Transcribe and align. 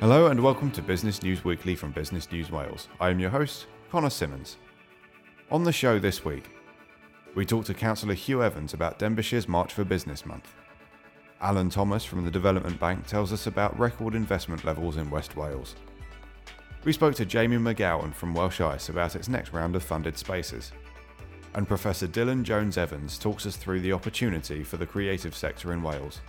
Hello 0.00 0.28
and 0.28 0.42
welcome 0.42 0.70
to 0.70 0.80
Business 0.80 1.22
News 1.22 1.44
Weekly 1.44 1.76
from 1.76 1.92
Business 1.92 2.32
News 2.32 2.50
Wales. 2.50 2.88
I 3.00 3.10
am 3.10 3.20
your 3.20 3.28
host, 3.28 3.66
Connor 3.90 4.08
Simmons. 4.08 4.56
On 5.50 5.62
the 5.62 5.72
show 5.72 5.98
this 5.98 6.24
week, 6.24 6.48
we 7.34 7.44
talk 7.44 7.66
to 7.66 7.74
Councillor 7.74 8.14
Hugh 8.14 8.42
Evans 8.42 8.72
about 8.72 8.98
Denbighshire's 8.98 9.46
March 9.46 9.74
for 9.74 9.84
Business 9.84 10.24
Month. 10.24 10.54
Alan 11.42 11.68
Thomas 11.68 12.02
from 12.02 12.24
the 12.24 12.30
Development 12.30 12.80
Bank 12.80 13.06
tells 13.06 13.30
us 13.30 13.46
about 13.46 13.78
record 13.78 14.14
investment 14.14 14.64
levels 14.64 14.96
in 14.96 15.10
West 15.10 15.36
Wales. 15.36 15.76
We 16.84 16.94
spoke 16.94 17.14
to 17.16 17.26
Jamie 17.26 17.58
McGowan 17.58 18.14
from 18.14 18.32
Welsh 18.32 18.62
Ice 18.62 18.88
about 18.88 19.16
its 19.16 19.28
next 19.28 19.52
round 19.52 19.76
of 19.76 19.82
funded 19.82 20.16
spaces. 20.16 20.72
And 21.52 21.68
Professor 21.68 22.08
Dylan 22.08 22.42
Jones 22.42 22.78
Evans 22.78 23.18
talks 23.18 23.44
us 23.44 23.56
through 23.56 23.80
the 23.80 23.92
opportunity 23.92 24.64
for 24.64 24.78
the 24.78 24.86
creative 24.86 25.36
sector 25.36 25.74
in 25.74 25.82
Wales. 25.82 26.22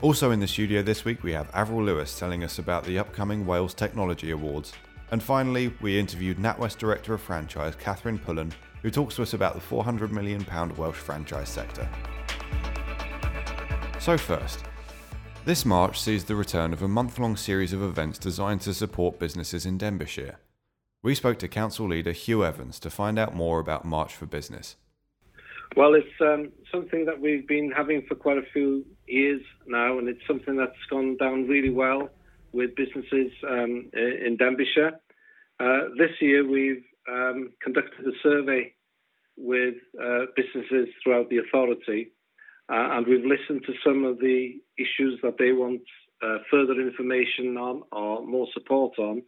Also 0.00 0.32
in 0.32 0.40
the 0.40 0.46
studio 0.46 0.82
this 0.82 1.04
week, 1.04 1.22
we 1.22 1.32
have 1.32 1.50
Avril 1.54 1.82
Lewis 1.82 2.18
telling 2.18 2.44
us 2.44 2.58
about 2.58 2.84
the 2.84 2.98
upcoming 2.98 3.46
Wales 3.46 3.74
Technology 3.74 4.32
Awards. 4.32 4.72
And 5.10 5.22
finally, 5.22 5.72
we 5.80 5.98
interviewed 5.98 6.38
NatWest 6.38 6.78
Director 6.78 7.14
of 7.14 7.22
Franchise, 7.22 7.76
Katherine 7.76 8.18
Pullen, 8.18 8.52
who 8.82 8.90
talks 8.90 9.16
to 9.16 9.22
us 9.22 9.32
about 9.32 9.54
the 9.54 9.60
£400 9.60 10.10
million 10.10 10.44
Welsh 10.76 10.96
franchise 10.96 11.48
sector. 11.48 11.88
So, 13.98 14.18
first, 14.18 14.64
this 15.46 15.64
March 15.64 16.00
sees 16.00 16.24
the 16.24 16.34
return 16.34 16.72
of 16.72 16.82
a 16.82 16.88
month 16.88 17.18
long 17.18 17.36
series 17.36 17.72
of 17.72 17.82
events 17.82 18.18
designed 18.18 18.60
to 18.62 18.74
support 18.74 19.18
businesses 19.18 19.64
in 19.64 19.78
Denbighshire. 19.78 20.36
We 21.02 21.14
spoke 21.14 21.38
to 21.38 21.48
Council 21.48 21.88
Leader 21.88 22.12
Hugh 22.12 22.44
Evans 22.44 22.78
to 22.80 22.90
find 22.90 23.18
out 23.18 23.34
more 23.34 23.60
about 23.60 23.84
March 23.84 24.14
for 24.14 24.26
Business. 24.26 24.76
Well, 25.76 25.94
it's 25.94 26.20
um, 26.20 26.52
something 26.70 27.04
that 27.06 27.20
we've 27.20 27.48
been 27.48 27.72
having 27.76 28.02
for 28.06 28.14
quite 28.14 28.38
a 28.38 28.46
few 28.52 28.84
years 29.08 29.42
now, 29.66 29.98
and 29.98 30.08
it's 30.08 30.24
something 30.24 30.56
that's 30.56 30.72
gone 30.88 31.16
down 31.16 31.48
really 31.48 31.70
well 31.70 32.10
with 32.52 32.76
businesses 32.76 33.32
um, 33.50 33.90
in 33.92 34.36
Denbighshire. 34.40 34.92
Uh, 35.58 35.88
this 35.98 36.12
year, 36.20 36.48
we've 36.48 36.84
um, 37.10 37.50
conducted 37.60 38.06
a 38.06 38.12
survey 38.22 38.72
with 39.36 39.74
uh, 40.00 40.26
businesses 40.36 40.88
throughout 41.02 41.28
the 41.28 41.38
authority, 41.38 42.12
uh, 42.72 42.94
and 42.94 43.08
we've 43.08 43.26
listened 43.26 43.64
to 43.66 43.72
some 43.84 44.04
of 44.04 44.18
the 44.20 44.60
issues 44.78 45.18
that 45.24 45.38
they 45.40 45.50
want 45.50 45.82
uh, 46.22 46.38
further 46.52 46.80
information 46.80 47.56
on 47.56 47.82
or 47.90 48.24
more 48.24 48.46
support 48.54 48.96
on, 49.00 49.24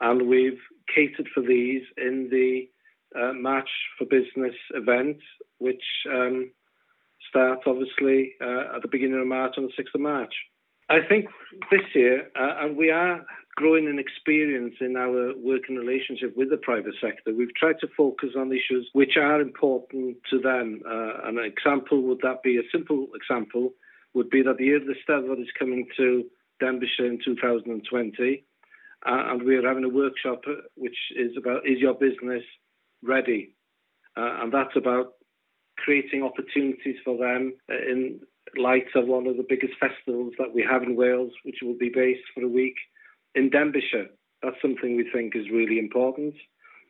and 0.00 0.26
we've 0.26 0.60
catered 0.94 1.28
for 1.34 1.42
these 1.42 1.82
in 1.98 2.28
the 2.30 2.66
uh, 3.20 3.32
March 3.32 3.68
for 3.98 4.04
Business 4.04 4.54
event, 4.74 5.18
which 5.58 5.84
um, 6.10 6.50
starts 7.28 7.62
obviously 7.66 8.34
uh, 8.40 8.76
at 8.76 8.82
the 8.82 8.88
beginning 8.90 9.20
of 9.20 9.26
March 9.26 9.54
on 9.56 9.64
the 9.64 9.82
6th 9.82 9.94
of 9.94 10.00
March. 10.00 10.34
I 10.90 10.98
think 11.08 11.26
this 11.70 11.82
year, 11.94 12.28
uh, 12.38 12.56
and 12.60 12.76
we 12.76 12.90
are 12.90 13.24
growing 13.56 13.86
in 13.86 13.98
experience 13.98 14.74
in 14.80 14.96
our 14.96 15.32
working 15.38 15.76
relationship 15.76 16.34
with 16.36 16.50
the 16.50 16.56
private 16.56 16.94
sector, 17.00 17.34
we've 17.34 17.54
tried 17.54 17.78
to 17.80 17.88
focus 17.96 18.30
on 18.36 18.52
issues 18.52 18.88
which 18.92 19.16
are 19.16 19.40
important 19.40 20.16
to 20.30 20.38
them. 20.40 20.82
Uh, 20.86 21.28
an 21.28 21.38
example 21.38 22.02
would 22.02 22.20
that 22.22 22.42
be 22.42 22.58
a 22.58 22.68
simple 22.72 23.08
example 23.14 23.72
would 24.14 24.30
be 24.30 24.42
that 24.42 24.58
the 24.58 24.64
year 24.64 24.76
of 24.76 24.86
the 24.86 24.94
Steddfod 25.08 25.40
is 25.40 25.48
coming 25.58 25.86
to 25.96 26.24
Denbighshire 26.62 27.08
in 27.08 27.18
2020, 27.24 28.44
uh, 29.04 29.32
and 29.32 29.42
we're 29.42 29.66
having 29.66 29.84
a 29.84 29.88
workshop 29.88 30.42
uh, 30.46 30.62
which 30.76 30.96
is 31.16 31.32
about 31.36 31.66
is 31.66 31.78
your 31.78 31.94
business 31.94 32.42
ready, 33.02 33.54
uh, 34.16 34.42
and 34.42 34.52
that's 34.52 34.76
about 34.76 35.14
creating 35.78 36.22
opportunities 36.22 36.96
for 37.04 37.16
them 37.18 37.54
uh, 37.70 37.74
in 37.74 38.20
light 38.56 38.86
of 38.94 39.06
one 39.06 39.26
of 39.26 39.36
the 39.36 39.46
biggest 39.48 39.74
festivals 39.80 40.34
that 40.38 40.54
we 40.54 40.62
have 40.68 40.82
in 40.82 40.96
Wales, 40.96 41.32
which 41.44 41.58
will 41.62 41.76
be 41.78 41.90
based 41.94 42.24
for 42.34 42.42
a 42.42 42.48
week 42.48 42.76
in 43.34 43.50
Denbighshire. 43.50 44.08
That's 44.42 44.60
something 44.60 44.96
we 44.96 45.08
think 45.12 45.34
is 45.36 45.50
really 45.50 45.78
important. 45.78 46.34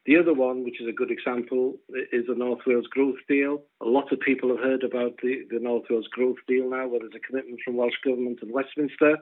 The 0.04 0.16
other 0.16 0.34
one, 0.34 0.64
which 0.64 0.80
is 0.80 0.88
a 0.88 0.92
good 0.92 1.12
example, 1.12 1.76
is 2.12 2.26
the 2.26 2.34
North 2.34 2.60
Wales 2.66 2.88
Growth 2.90 3.20
Deal. 3.28 3.62
A 3.80 3.86
lot 3.86 4.12
of 4.12 4.18
people 4.18 4.48
have 4.48 4.58
heard 4.58 4.82
about 4.82 5.12
the, 5.22 5.42
the 5.48 5.60
North 5.60 5.84
Wales 5.88 6.08
Growth 6.10 6.38
Deal 6.48 6.68
now, 6.68 6.88
where 6.88 7.00
there's 7.00 7.12
a 7.14 7.26
commitment 7.26 7.60
from 7.64 7.76
Welsh 7.76 7.94
Government 8.04 8.40
and 8.42 8.50
Westminster 8.50 9.18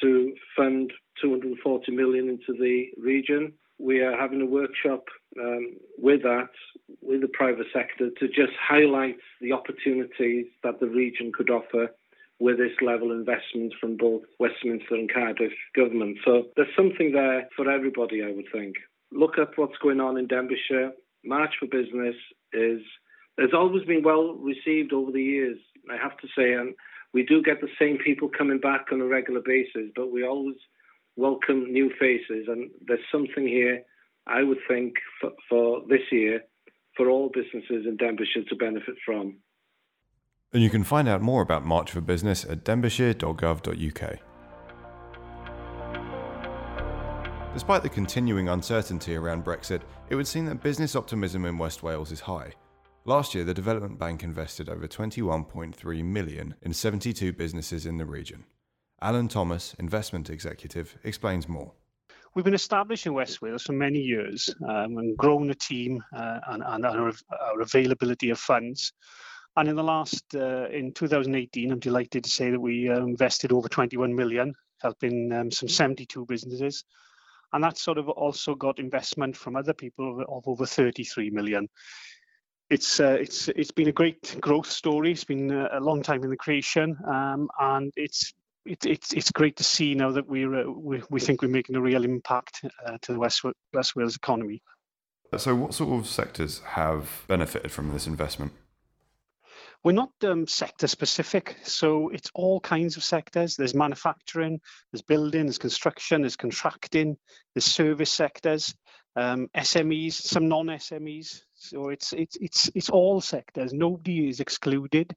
to 0.00 0.34
fund 0.56 0.92
240 1.20 1.90
million 1.90 2.28
into 2.28 2.52
the 2.60 2.86
region. 2.96 3.52
We 3.78 4.00
are 4.00 4.16
having 4.16 4.40
a 4.40 4.46
workshop 4.46 5.04
um, 5.40 5.76
with 5.96 6.22
that, 6.22 6.50
with 7.00 7.20
the 7.20 7.28
private 7.28 7.66
sector, 7.72 8.10
to 8.18 8.26
just 8.28 8.52
highlight 8.60 9.16
the 9.40 9.52
opportunities 9.52 10.46
that 10.62 10.80
the 10.80 10.86
region 10.86 11.32
could 11.32 11.50
offer 11.50 11.88
with 12.40 12.58
this 12.58 12.72
level 12.80 13.10
of 13.10 13.18
investment 13.18 13.74
from 13.80 13.96
both 13.96 14.22
Westminster 14.38 14.94
and 14.94 15.12
Cardiff 15.12 15.52
government. 15.74 16.18
So 16.24 16.44
there's 16.56 16.74
something 16.76 17.12
there 17.12 17.48
for 17.56 17.68
everybody, 17.70 18.22
I 18.22 18.32
would 18.32 18.46
think. 18.52 18.76
Look 19.10 19.38
at 19.38 19.56
what's 19.56 19.78
going 19.82 20.00
on 20.00 20.16
in 20.16 20.28
Denbighshire. 20.28 20.92
March 21.24 21.54
for 21.58 21.66
Business 21.66 22.14
is 22.52 22.80
has 23.38 23.50
always 23.54 23.84
been 23.84 24.02
well 24.02 24.34
received 24.34 24.92
over 24.92 25.12
the 25.12 25.22
years. 25.22 25.58
I 25.90 25.96
have 25.96 26.16
to 26.18 26.28
say, 26.36 26.54
and 26.54 26.74
we 27.12 27.22
do 27.24 27.42
get 27.42 27.60
the 27.60 27.68
same 27.78 27.98
people 27.98 28.28
coming 28.28 28.58
back 28.58 28.86
on 28.92 29.00
a 29.00 29.06
regular 29.06 29.40
basis, 29.40 29.90
but 29.94 30.12
we 30.12 30.26
always 30.26 30.56
welcome 31.16 31.72
new 31.72 31.90
faces. 31.98 32.46
And 32.48 32.70
there's 32.86 33.00
something 33.10 33.46
here, 33.46 33.82
I 34.28 34.42
would 34.42 34.58
think, 34.68 34.94
for, 35.20 35.30
for 35.48 35.82
this 35.88 36.02
year, 36.12 36.42
for 36.96 37.08
all 37.08 37.30
businesses 37.32 37.86
in 37.86 37.96
Denbighshire 37.96 38.48
to 38.48 38.56
benefit 38.56 38.96
from. 39.04 39.38
And 40.52 40.62
you 40.62 40.70
can 40.70 40.84
find 40.84 41.08
out 41.08 41.20
more 41.22 41.42
about 41.42 41.64
March 41.64 41.90
for 41.90 42.00
Business 42.00 42.44
at 42.44 42.64
denbighshire.gov.uk. 42.64 44.18
Despite 47.54 47.82
the 47.82 47.88
continuing 47.88 48.48
uncertainty 48.48 49.16
around 49.16 49.44
Brexit, 49.44 49.82
it 50.10 50.14
would 50.14 50.26
seem 50.26 50.46
that 50.46 50.62
business 50.62 50.94
optimism 50.94 51.44
in 51.44 51.58
West 51.58 51.82
Wales 51.82 52.12
is 52.12 52.20
high. 52.20 52.52
Last 53.04 53.34
year, 53.34 53.44
the 53.44 53.54
Development 53.54 53.98
Bank 53.98 54.22
invested 54.22 54.68
over 54.68 54.86
21.3 54.86 56.04
million 56.04 56.54
in 56.62 56.74
72 56.74 57.32
businesses 57.32 57.86
in 57.86 57.96
the 57.96 58.04
region. 58.04 58.44
Alan 59.00 59.28
Thomas, 59.28 59.74
investment 59.78 60.28
executive, 60.28 60.98
explains 61.04 61.48
more. 61.48 61.72
We've 62.38 62.44
been 62.44 62.54
established 62.54 63.04
in 63.04 63.14
West 63.14 63.42
Wales 63.42 63.64
for 63.64 63.72
many 63.72 63.98
years 63.98 64.48
um, 64.62 64.96
and 64.98 65.16
grown 65.16 65.48
the 65.48 65.56
team 65.56 66.00
uh, 66.14 66.38
and, 66.46 66.62
and 66.64 66.86
our, 66.86 67.08
our, 67.32 67.60
availability 67.60 68.30
of 68.30 68.38
funds. 68.38 68.92
And 69.56 69.68
in 69.68 69.74
the 69.74 69.82
last, 69.82 70.22
uh, 70.36 70.68
in 70.68 70.92
2018, 70.92 71.72
I'm 71.72 71.80
delighted 71.80 72.22
to 72.22 72.30
say 72.30 72.52
that 72.52 72.60
we 72.60 72.88
uh, 72.88 72.98
invested 72.98 73.50
over 73.50 73.68
21 73.68 74.14
million, 74.14 74.54
helping 74.80 75.32
um, 75.32 75.50
some 75.50 75.68
72 75.68 76.26
businesses. 76.26 76.84
And 77.52 77.64
that 77.64 77.76
sort 77.76 77.98
of 77.98 78.08
also 78.08 78.54
got 78.54 78.78
investment 78.78 79.36
from 79.36 79.56
other 79.56 79.74
people 79.74 80.20
of, 80.20 80.28
of 80.28 80.46
over 80.46 80.64
33 80.64 81.30
million 81.30 81.68
it's 82.70 83.00
uh, 83.00 83.16
it's 83.18 83.48
it's 83.48 83.70
been 83.70 83.88
a 83.88 83.92
great 83.92 84.36
growth 84.42 84.70
story. 84.70 85.12
It's 85.12 85.24
been 85.24 85.50
a 85.50 85.80
long 85.80 86.02
time 86.02 86.22
in 86.22 86.28
the 86.28 86.36
creation, 86.36 86.98
um, 87.06 87.48
and 87.58 87.90
it's 87.96 88.34
it, 88.68 88.86
it's 88.86 89.12
it's 89.12 89.30
great 89.30 89.56
to 89.56 89.64
see 89.64 89.94
now 89.94 90.12
that 90.12 90.28
we're 90.28 90.54
uh, 90.54 90.70
we, 90.70 91.02
we 91.10 91.20
think 91.20 91.42
we're 91.42 91.48
making 91.48 91.76
a 91.76 91.80
real 91.80 92.04
impact 92.04 92.64
uh, 92.84 92.98
to 93.02 93.12
the 93.12 93.18
West 93.18 93.42
West 93.72 93.96
Wales 93.96 94.16
economy. 94.16 94.62
So, 95.36 95.54
what 95.54 95.74
sort 95.74 95.98
of 95.98 96.06
sectors 96.06 96.60
have 96.60 97.24
benefited 97.26 97.70
from 97.70 97.92
this 97.92 98.06
investment? 98.06 98.52
We're 99.84 99.92
not 99.92 100.10
um, 100.24 100.46
sector 100.46 100.88
specific, 100.88 101.56
so 101.62 102.08
it's 102.08 102.30
all 102.34 102.60
kinds 102.60 102.96
of 102.96 103.04
sectors. 103.04 103.54
There's 103.54 103.74
manufacturing, 103.74 104.60
there's 104.92 105.02
building, 105.02 105.44
there's 105.44 105.58
construction, 105.58 106.22
there's 106.22 106.36
contracting, 106.36 107.16
there's 107.54 107.64
service 107.64 108.10
sectors, 108.10 108.74
um, 109.16 109.48
SMEs, 109.56 110.14
some 110.14 110.48
non-SMEs. 110.48 111.42
So 111.54 111.90
it's 111.90 112.12
it's 112.12 112.36
it's 112.40 112.70
it's 112.74 112.90
all 112.90 113.20
sectors. 113.20 113.72
Nobody 113.72 114.28
is 114.28 114.40
excluded. 114.40 115.14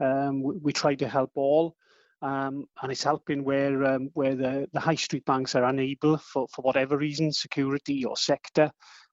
Um, 0.00 0.42
we, 0.42 0.56
we, 0.56 0.72
try 0.72 0.96
to 0.96 1.08
help 1.08 1.30
all, 1.36 1.76
um, 2.22 2.66
and 2.82 2.92
it's 2.92 3.04
helping 3.04 3.44
where 3.44 3.84
um, 3.84 4.10
where 4.14 4.34
the, 4.34 4.68
the 4.72 4.80
high 4.80 4.94
street 4.94 5.24
banks 5.24 5.54
are 5.54 5.64
unable 5.64 6.18
for, 6.18 6.46
for 6.48 6.62
whatever 6.62 6.96
reason, 6.96 7.32
security 7.32 8.04
or 8.04 8.16
sector, 8.16 8.70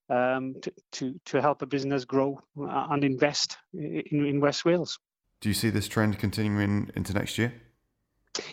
um, 0.10 0.56
to, 0.62 0.74
to 0.92 1.20
to 1.26 1.42
help 1.42 1.62
a 1.62 1.66
business 1.66 2.06
grow 2.06 2.40
and 2.58 3.04
invest 3.04 3.58
in, 3.74 4.26
in 4.26 4.40
West 4.40 4.66
Wales. 4.66 5.00
Do 5.42 5.50
you 5.50 5.56
see 5.56 5.72
this 5.72 5.88
trend 5.88 6.20
continuing 6.20 6.92
into 6.96 7.14
next 7.14 7.38
year? 7.38 7.54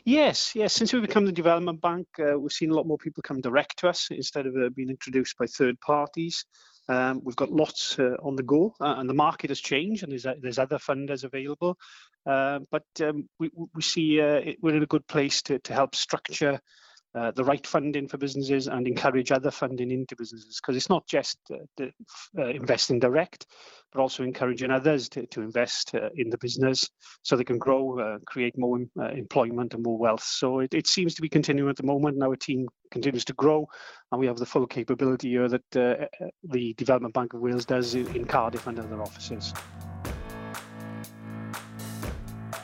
Yes, 0.04 0.54
yes. 0.54 0.72
Since 0.72 0.92
we've 0.92 1.02
become 1.02 1.26
the 1.26 1.32
development 1.32 1.80
bank, 1.80 2.08
uh, 2.18 2.38
we've 2.38 2.50
seen 2.50 2.70
a 2.70 2.74
lot 2.74 2.86
more 2.86 2.98
people 2.98 3.22
come 3.22 3.40
direct 3.40 3.78
to 3.78 3.88
us 3.88 4.08
instead 4.10 4.46
of 4.46 4.56
uh, 4.56 4.70
being 4.74 4.90
introduced 4.90 5.36
by 5.38 5.46
third 5.46 5.80
parties. 5.80 6.44
Um, 6.88 7.20
we've 7.22 7.36
got 7.36 7.52
lots 7.52 7.98
uh, 7.98 8.16
on 8.22 8.36
the 8.36 8.42
go, 8.42 8.74
uh, 8.80 8.94
and 8.98 9.08
the 9.08 9.14
market 9.14 9.50
has 9.50 9.60
changed, 9.60 10.02
and 10.02 10.12
there's 10.12 10.26
uh, 10.26 10.34
there's 10.40 10.58
other 10.58 10.78
funders 10.78 11.24
available. 11.24 11.76
Uh, 12.26 12.60
but 12.70 12.86
um, 13.02 13.28
we 13.38 13.50
we 13.74 13.82
see 13.82 14.18
it, 14.18 14.58
we're 14.62 14.76
in 14.76 14.82
a 14.82 14.86
good 14.86 15.06
place 15.06 15.42
to 15.42 15.58
to 15.60 15.74
help 15.74 15.94
structure 15.94 16.60
uh, 17.18 17.32
the 17.32 17.44
right 17.44 17.66
funding 17.66 18.06
for 18.06 18.16
businesses 18.16 18.68
and 18.68 18.86
encourage 18.86 19.32
other 19.32 19.50
funding 19.50 19.90
into 19.90 20.14
businesses 20.14 20.60
because 20.60 20.76
it's 20.76 20.88
not 20.88 21.06
just 21.06 21.38
uh, 21.52 21.56
the, 21.76 21.90
uh, 22.38 22.46
investing 22.46 23.00
direct, 23.00 23.46
but 23.92 24.00
also 24.00 24.22
encouraging 24.22 24.70
others 24.70 25.08
to, 25.08 25.26
to 25.26 25.40
invest 25.40 25.94
uh, 25.94 26.10
in 26.14 26.30
the 26.30 26.38
business 26.38 26.88
so 27.22 27.34
they 27.34 27.44
can 27.44 27.58
grow, 27.58 27.98
uh, 27.98 28.18
create 28.26 28.56
more 28.56 28.78
uh, 29.00 29.08
employment 29.08 29.74
and 29.74 29.82
more 29.82 29.98
wealth. 29.98 30.22
So 30.22 30.60
it, 30.60 30.74
it 30.74 30.86
seems 30.86 31.14
to 31.14 31.22
be 31.22 31.28
continuing 31.28 31.70
at 31.70 31.76
the 31.76 31.82
moment. 31.82 32.14
And 32.14 32.22
our 32.22 32.36
team 32.36 32.68
continues 32.92 33.24
to 33.26 33.32
grow, 33.32 33.66
and 34.12 34.20
we 34.20 34.26
have 34.26 34.36
the 34.36 34.46
full 34.46 34.66
capability 34.66 35.30
here 35.30 35.48
that 35.48 35.70
the 35.70 36.74
Development 36.74 37.12
Bank 37.12 37.34
of 37.34 37.40
Wales 37.40 37.64
does 37.64 37.94
in, 37.94 38.06
in 38.14 38.24
Cardiff 38.24 38.66
and 38.66 38.78
other 38.78 39.02
offices. 39.02 39.52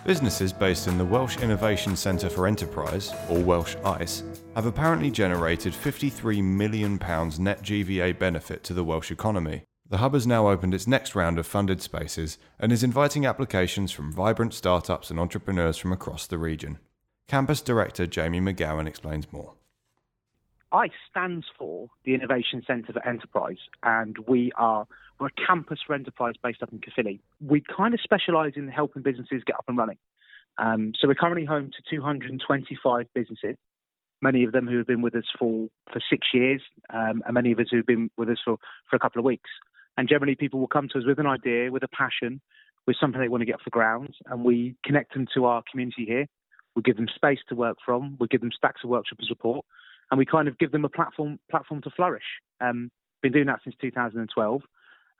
Businesses 0.05 0.53
based 0.53 0.87
in 0.87 0.99
the 0.99 1.05
Welsh 1.05 1.39
Innovation 1.39 1.97
Centre 1.97 2.29
for 2.29 2.47
Enterprise, 2.47 3.15
or 3.31 3.39
Welsh 3.39 3.75
ICE, 3.87 4.23
have 4.55 4.67
apparently 4.67 5.11
generated 5.11 5.73
£53 5.73 6.45
million 6.45 6.93
net 7.39 7.63
GVA 7.63 8.19
benefit 8.19 8.63
to 8.65 8.75
the 8.75 8.85
Welsh 8.85 9.11
economy. 9.11 9.63
The 9.89 9.97
Hub 9.97 10.13
has 10.13 10.27
now 10.27 10.49
opened 10.49 10.75
its 10.75 10.87
next 10.87 11.15
round 11.15 11.39
of 11.39 11.47
funded 11.47 11.81
spaces 11.81 12.37
and 12.59 12.71
is 12.71 12.85
inviting 12.85 13.25
applications 13.25 13.93
from 13.93 14.13
vibrant 14.13 14.53
startups 14.53 15.11
and 15.11 15.19
entrepreneurs 15.19 15.79
from 15.79 15.91
across 15.91 16.27
the 16.27 16.37
region. 16.37 16.79
Campus 17.27 17.63
Director 17.63 18.07
Jamie 18.07 18.41
McGowan 18.41 18.87
explains 18.87 19.33
more. 19.33 19.55
ICE 20.71 20.91
stands 21.11 21.47
for 21.57 21.89
the 22.05 22.15
Innovation 22.15 22.63
Centre 22.67 22.93
for 22.93 23.09
Enterprise, 23.09 23.57
and 23.83 24.19
we 24.29 24.53
are 24.57 24.87
we're 25.19 25.29
a 25.29 25.47
campus 25.47 25.79
for 25.87 25.95
enterprise 25.95 26.35
based 26.43 26.63
up 26.63 26.73
in 26.73 26.81
Caerphilly. 26.81 27.21
We 27.41 27.63
kind 27.63 27.95
of 27.95 28.01
specialise 28.01 28.55
in 28.57 28.69
helping 28.69 29.03
businesses 29.03 29.43
get 29.47 29.57
up 29.57 29.65
and 29.69 29.77
running. 29.77 29.99
Um, 30.59 30.93
so 31.01 31.09
we're 31.09 31.15
currently 31.15 31.45
home 31.45 31.71
to 31.71 31.97
225 31.97 33.07
businesses, 33.15 33.57
many 34.23 34.45
of 34.45 34.53
them 34.53 34.67
who 34.67 34.79
have 34.79 34.87
been 34.87 35.03
with 35.03 35.15
us 35.15 35.25
for, 35.39 35.69
for 35.93 36.01
six 36.11 36.29
years, 36.33 36.63
um, 36.93 37.23
and 37.27 37.35
many 37.35 37.53
of 37.53 37.59
us 37.59 37.67
who 37.71 37.79
have 37.79 37.87
been 37.87 38.11
with 38.17 38.29
us 38.29 38.39
for, 38.45 38.59
for 38.89 38.97
a 38.97 38.99
couple 38.99 39.19
of 39.19 39.25
weeks. 39.25 39.51
And 39.97 40.09
generally, 40.09 40.35
people 40.35 40.61
will 40.61 40.69
come 40.69 40.89
to 40.93 40.99
us 40.99 41.05
with 41.07 41.19
an 41.19 41.27
idea, 41.27 41.71
with 41.71 41.83
a 41.83 41.89
passion, 41.89 42.41
with 42.87 42.97
something 43.01 43.21
they 43.21 43.29
want 43.29 43.41
to 43.43 43.47
get 43.47 43.57
off 43.57 43.65
the 43.65 43.71
ground, 43.71 44.15
and 44.27 44.45
we 44.45 44.77
connect 44.85 45.15
them 45.15 45.27
to 45.35 45.47
our 45.47 45.63
community 45.71 46.05
here. 46.07 46.27
We 46.77 46.83
give 46.83 46.97
them 46.97 47.09
space 47.15 47.39
to 47.49 47.55
work 47.55 47.79
from. 47.85 48.17
We 48.19 48.27
give 48.27 48.41
them 48.41 48.51
stacks 48.57 48.81
of 48.83 48.91
workshop 48.91 49.19
and 49.21 49.29
support, 49.29 49.65
and 50.11 50.19
we 50.19 50.27
kind 50.27 50.49
of 50.49 50.59
give 50.59 50.73
them 50.73 50.85
a 50.85 50.89
platform 50.89 51.39
platform 51.51 51.81
to 51.83 51.91
flourish. 51.91 52.25
Um, 52.61 52.91
been 53.23 53.33
doing 53.33 53.47
that 53.47 53.61
since 53.65 53.77
2012, 53.81 54.63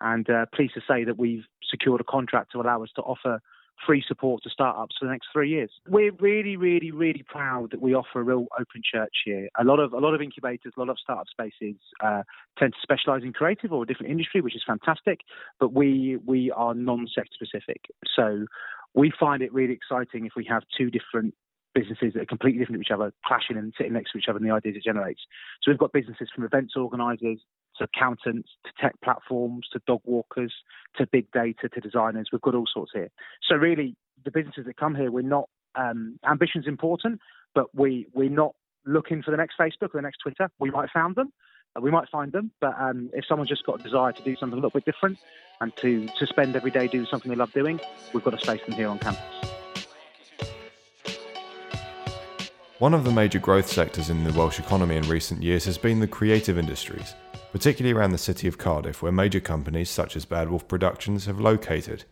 and 0.05 0.29
uh, 0.29 0.45
pleased 0.55 0.75
to 0.75 0.83
say 0.87 1.03
that 1.05 1.19
we've 1.19 1.45
secured 1.69 2.01
a 2.01 2.05
contract 2.05 2.53
to 2.53 2.61
allow 2.61 2.83
us 2.83 2.91
to 2.95 3.03
offer 3.03 3.41
free 3.85 4.05
support 4.07 4.43
to 4.43 4.51
startups 4.51 4.95
for 4.99 5.07
the 5.07 5.11
next 5.11 5.27
three 5.33 5.49
years. 5.51 5.71
We're 5.89 6.13
really, 6.21 6.57
really, 6.57 6.93
really 6.93 7.25
proud 7.27 7.73
that 7.73 7.83
we 7.83 7.95
offer 7.95 8.21
a 8.21 8.23
real 8.23 8.47
open 8.55 8.83
church 8.85 9.15
here. 9.25 9.49
A 9.59 9.65
lot 9.65 9.81
of 9.81 9.93
a 9.93 9.99
lot 9.99 10.15
of 10.15 10.23
incubators, 10.23 10.75
a 10.77 10.81
lot 10.81 10.91
of 10.91 10.99
startup 11.03 11.27
spaces 11.29 11.77
uh, 12.03 12.23
tend 12.59 12.75
to 12.75 12.79
specialise 12.83 13.25
in 13.25 13.33
creative 13.33 13.73
or 13.73 13.83
a 13.83 13.87
different 13.87 14.13
industry, 14.13 14.41
which 14.41 14.55
is 14.55 14.63
fantastic. 14.67 15.21
But 15.59 15.73
we 15.73 16.19
we 16.25 16.53
are 16.53 16.75
non-sector 16.75 17.33
specific, 17.35 17.87
so 18.15 18.47
we 18.95 19.11
find 19.19 19.43
it 19.43 19.53
really 19.53 19.75
exciting 19.75 20.27
if 20.27 20.33
we 20.37 20.45
have 20.45 20.63
two 20.77 20.91
different 20.91 21.35
businesses 21.75 22.13
that 22.15 22.23
are 22.23 22.27
completely 22.27 22.61
different 22.61 22.81
to 22.81 22.87
each 22.87 22.95
other, 22.95 23.13
clashing 23.27 23.57
and 23.57 23.75
sitting 23.77 23.93
next 23.93 24.13
to 24.13 24.19
each 24.19 24.27
other 24.29 24.39
and 24.39 24.47
the 24.47 24.53
ideas 24.55 24.77
it 24.77 24.85
generates. 24.85 25.23
So 25.61 25.73
we've 25.73 25.79
got 25.79 25.93
businesses 25.93 26.29
from 26.33 26.45
events 26.45 26.75
organisers 26.77 27.41
to 27.79 27.85
accountants 27.85 28.51
to 28.65 28.71
tech 28.81 28.95
platforms 29.03 29.67
to 29.73 29.81
dog 29.87 30.01
walkers 30.05 30.53
to 30.97 31.07
big 31.07 31.31
data 31.33 31.69
to 31.69 31.81
designers. 31.81 32.29
We've 32.33 32.41
got 32.41 32.55
all 32.55 32.67
sorts 32.73 32.93
here. 32.95 33.11
So 33.49 33.57
really, 33.57 33.97
the 34.25 34.31
businesses 34.31 34.65
that 34.67 34.77
come 34.77 34.95
here, 34.95 35.11
we're 35.11 35.23
not 35.23 35.49
um, 35.75 36.19
ambition's 36.29 36.67
important, 36.67 37.21
but 37.55 37.75
we 37.75 38.07
we're 38.15 38.31
not 38.31 38.55
looking 38.87 39.23
for 39.23 39.31
the 39.31 39.37
next 39.37 39.57
Facebook 39.59 39.95
or 39.95 40.01
the 40.01 40.03
next 40.03 40.19
Twitter. 40.19 40.51
We 40.59 40.71
might 40.71 40.91
found 40.91 41.17
them, 41.17 41.33
uh, 41.77 41.81
we 41.81 41.91
might 41.91 42.09
find 42.09 42.33
them, 42.33 42.51
but 42.61 42.75
um, 42.79 43.11
if 43.13 43.25
someone's 43.27 43.49
just 43.49 43.65
got 43.67 43.81
a 43.81 43.83
desire 43.83 44.13
to 44.13 44.23
do 44.23 44.37
something 44.37 44.59
a 44.59 44.63
little 44.63 44.71
bit 44.71 44.85
different 44.85 45.19
and 45.61 45.73
to 45.79 46.07
to 46.19 46.27
spend 46.27 46.57
every 46.57 46.71
day 46.71 46.87
doing 46.87 47.07
something 47.11 47.31
they 47.31 47.37
love 47.37 47.53
doing, 47.53 47.81
we've 48.13 48.25
got 48.25 48.35
a 48.35 48.39
space 48.39 48.61
them 48.67 48.75
here 48.75 48.89
on 48.89 48.99
campus. 48.99 49.55
One 52.81 52.93
of 52.93 53.05
the 53.05 53.13
major 53.13 53.39
growth 53.39 53.69
sectors 53.69 54.11
in 54.11 54.25
the 54.25 54.33
Welsh 54.33 54.59
economy 54.59 54.97
in 54.97 55.09
recent 55.09 55.43
years 55.43 55.65
has 55.65 55.79
been 55.79 56.01
the 56.01 56.09
creative 56.09 56.59
industries, 56.59 57.15
particularly 57.55 57.97
around 57.97 58.11
the 58.11 58.19
city 58.19 58.49
of 58.49 58.59
Cardiff, 58.59 59.01
where 59.01 59.13
major 59.13 59.39
companies 59.39 59.89
such 59.89 60.17
as 60.17 60.25
Bad 60.25 60.51
Wolf 60.51 60.67
Productions 60.67 61.27
have 61.27 61.39
located. 61.39 62.03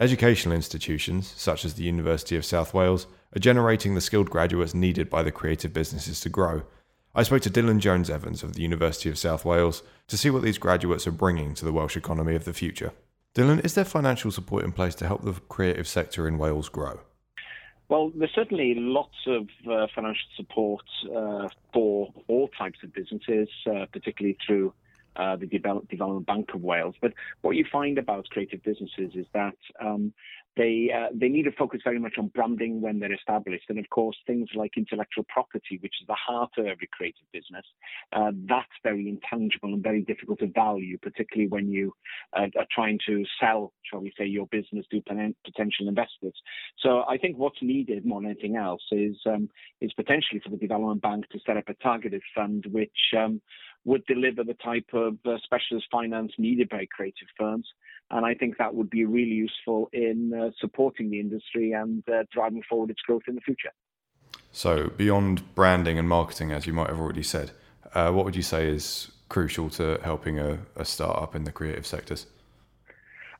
Educational 0.00 0.52
institutions, 0.52 1.32
such 1.36 1.64
as 1.64 1.74
the 1.74 1.84
University 1.84 2.34
of 2.34 2.44
South 2.44 2.74
Wales, 2.74 3.06
are 3.36 3.38
generating 3.38 3.94
the 3.94 4.00
skilled 4.00 4.28
graduates 4.28 4.74
needed 4.74 5.08
by 5.08 5.22
the 5.22 5.30
creative 5.30 5.72
businesses 5.72 6.20
to 6.22 6.28
grow. 6.28 6.64
I 7.14 7.22
spoke 7.22 7.42
to 7.42 7.50
Dylan 7.50 7.78
Jones 7.78 8.10
Evans 8.10 8.42
of 8.42 8.54
the 8.54 8.62
University 8.62 9.08
of 9.08 9.16
South 9.16 9.44
Wales 9.44 9.84
to 10.08 10.16
see 10.18 10.28
what 10.28 10.42
these 10.42 10.58
graduates 10.58 11.06
are 11.06 11.12
bringing 11.12 11.54
to 11.54 11.64
the 11.64 11.72
Welsh 11.72 11.96
economy 11.96 12.34
of 12.34 12.44
the 12.44 12.52
future. 12.52 12.90
Dylan, 13.36 13.64
is 13.64 13.74
there 13.74 13.84
financial 13.84 14.32
support 14.32 14.64
in 14.64 14.72
place 14.72 14.96
to 14.96 15.06
help 15.06 15.22
the 15.22 15.34
creative 15.48 15.86
sector 15.86 16.26
in 16.26 16.36
Wales 16.36 16.68
grow? 16.68 16.98
Well, 17.90 18.12
there's 18.14 18.30
certainly 18.36 18.74
lots 18.76 19.16
of 19.26 19.48
uh, 19.68 19.88
financial 19.92 20.28
support 20.36 20.84
uh, 21.12 21.48
for 21.74 22.14
all 22.28 22.48
types 22.56 22.78
of 22.84 22.94
businesses, 22.94 23.48
uh, 23.66 23.86
particularly 23.92 24.38
through 24.46 24.72
uh, 25.16 25.34
the 25.34 25.46
Develop- 25.46 25.88
Development 25.88 26.24
Bank 26.24 26.54
of 26.54 26.62
Wales. 26.62 26.94
But 27.02 27.14
what 27.40 27.56
you 27.56 27.64
find 27.70 27.98
about 27.98 28.30
creative 28.30 28.62
businesses 28.62 29.16
is 29.16 29.26
that 29.34 29.56
um, 29.80 30.12
they 30.56 30.90
uh, 30.94 31.08
they 31.14 31.28
need 31.28 31.44
to 31.44 31.52
focus 31.52 31.80
very 31.84 31.98
much 31.98 32.14
on 32.18 32.28
branding 32.28 32.80
when 32.80 32.98
they're 32.98 33.12
established, 33.12 33.64
and 33.68 33.78
of 33.78 33.88
course 33.90 34.16
things 34.26 34.48
like 34.54 34.76
intellectual 34.76 35.24
property, 35.28 35.78
which 35.80 35.94
is 36.00 36.06
the 36.06 36.14
heart 36.14 36.50
of 36.58 36.66
every 36.66 36.88
creative 36.92 37.26
business, 37.32 37.64
uh, 38.12 38.32
that's 38.48 38.68
very 38.82 39.08
intangible 39.08 39.72
and 39.72 39.82
very 39.82 40.02
difficult 40.02 40.38
to 40.40 40.48
value, 40.48 40.98
particularly 40.98 41.48
when 41.48 41.68
you 41.68 41.92
uh, 42.36 42.46
are 42.58 42.66
trying 42.74 42.98
to 43.06 43.24
sell, 43.40 43.72
shall 43.88 44.00
we 44.00 44.12
say, 44.18 44.26
your 44.26 44.46
business 44.48 44.84
to 44.90 45.00
potential 45.00 45.88
investors. 45.88 46.34
So 46.80 47.04
I 47.08 47.16
think 47.16 47.38
what's 47.38 47.62
needed 47.62 48.04
more 48.04 48.20
than 48.20 48.30
anything 48.30 48.56
else 48.56 48.82
is 48.90 49.16
um, 49.26 49.48
is 49.80 49.92
potentially 49.94 50.40
for 50.42 50.50
the 50.50 50.56
development 50.56 51.02
bank 51.02 51.28
to 51.30 51.38
set 51.46 51.56
up 51.56 51.68
a 51.68 51.74
targeted 51.74 52.22
fund 52.34 52.66
which 52.70 52.90
um, 53.16 53.40
would 53.84 54.04
deliver 54.06 54.44
the 54.44 54.54
type 54.54 54.88
of 54.92 55.16
uh, 55.24 55.36
specialist 55.42 55.86
finance 55.90 56.32
needed 56.38 56.68
by 56.68 56.86
creative 56.94 57.28
firms. 57.38 57.66
And 58.10 58.26
I 58.26 58.34
think 58.34 58.58
that 58.58 58.74
would 58.74 58.90
be 58.90 59.04
really 59.04 59.30
useful 59.30 59.88
in 59.92 60.32
uh, 60.34 60.50
supporting 60.60 61.10
the 61.10 61.20
industry 61.20 61.72
and 61.72 62.02
uh, 62.08 62.24
driving 62.32 62.62
forward 62.68 62.90
its 62.90 63.00
growth 63.02 63.22
in 63.28 63.36
the 63.36 63.40
future. 63.40 63.70
So, 64.52 64.90
beyond 64.96 65.54
branding 65.54 65.98
and 65.98 66.08
marketing, 66.08 66.50
as 66.50 66.66
you 66.66 66.72
might 66.72 66.88
have 66.88 66.98
already 66.98 67.22
said, 67.22 67.52
uh, 67.94 68.10
what 68.10 68.24
would 68.24 68.36
you 68.36 68.42
say 68.42 68.68
is 68.68 69.12
crucial 69.28 69.70
to 69.70 70.00
helping 70.02 70.38
a, 70.38 70.58
a 70.74 70.84
startup 70.84 71.36
in 71.36 71.44
the 71.44 71.52
creative 71.52 71.86
sectors? 71.86 72.26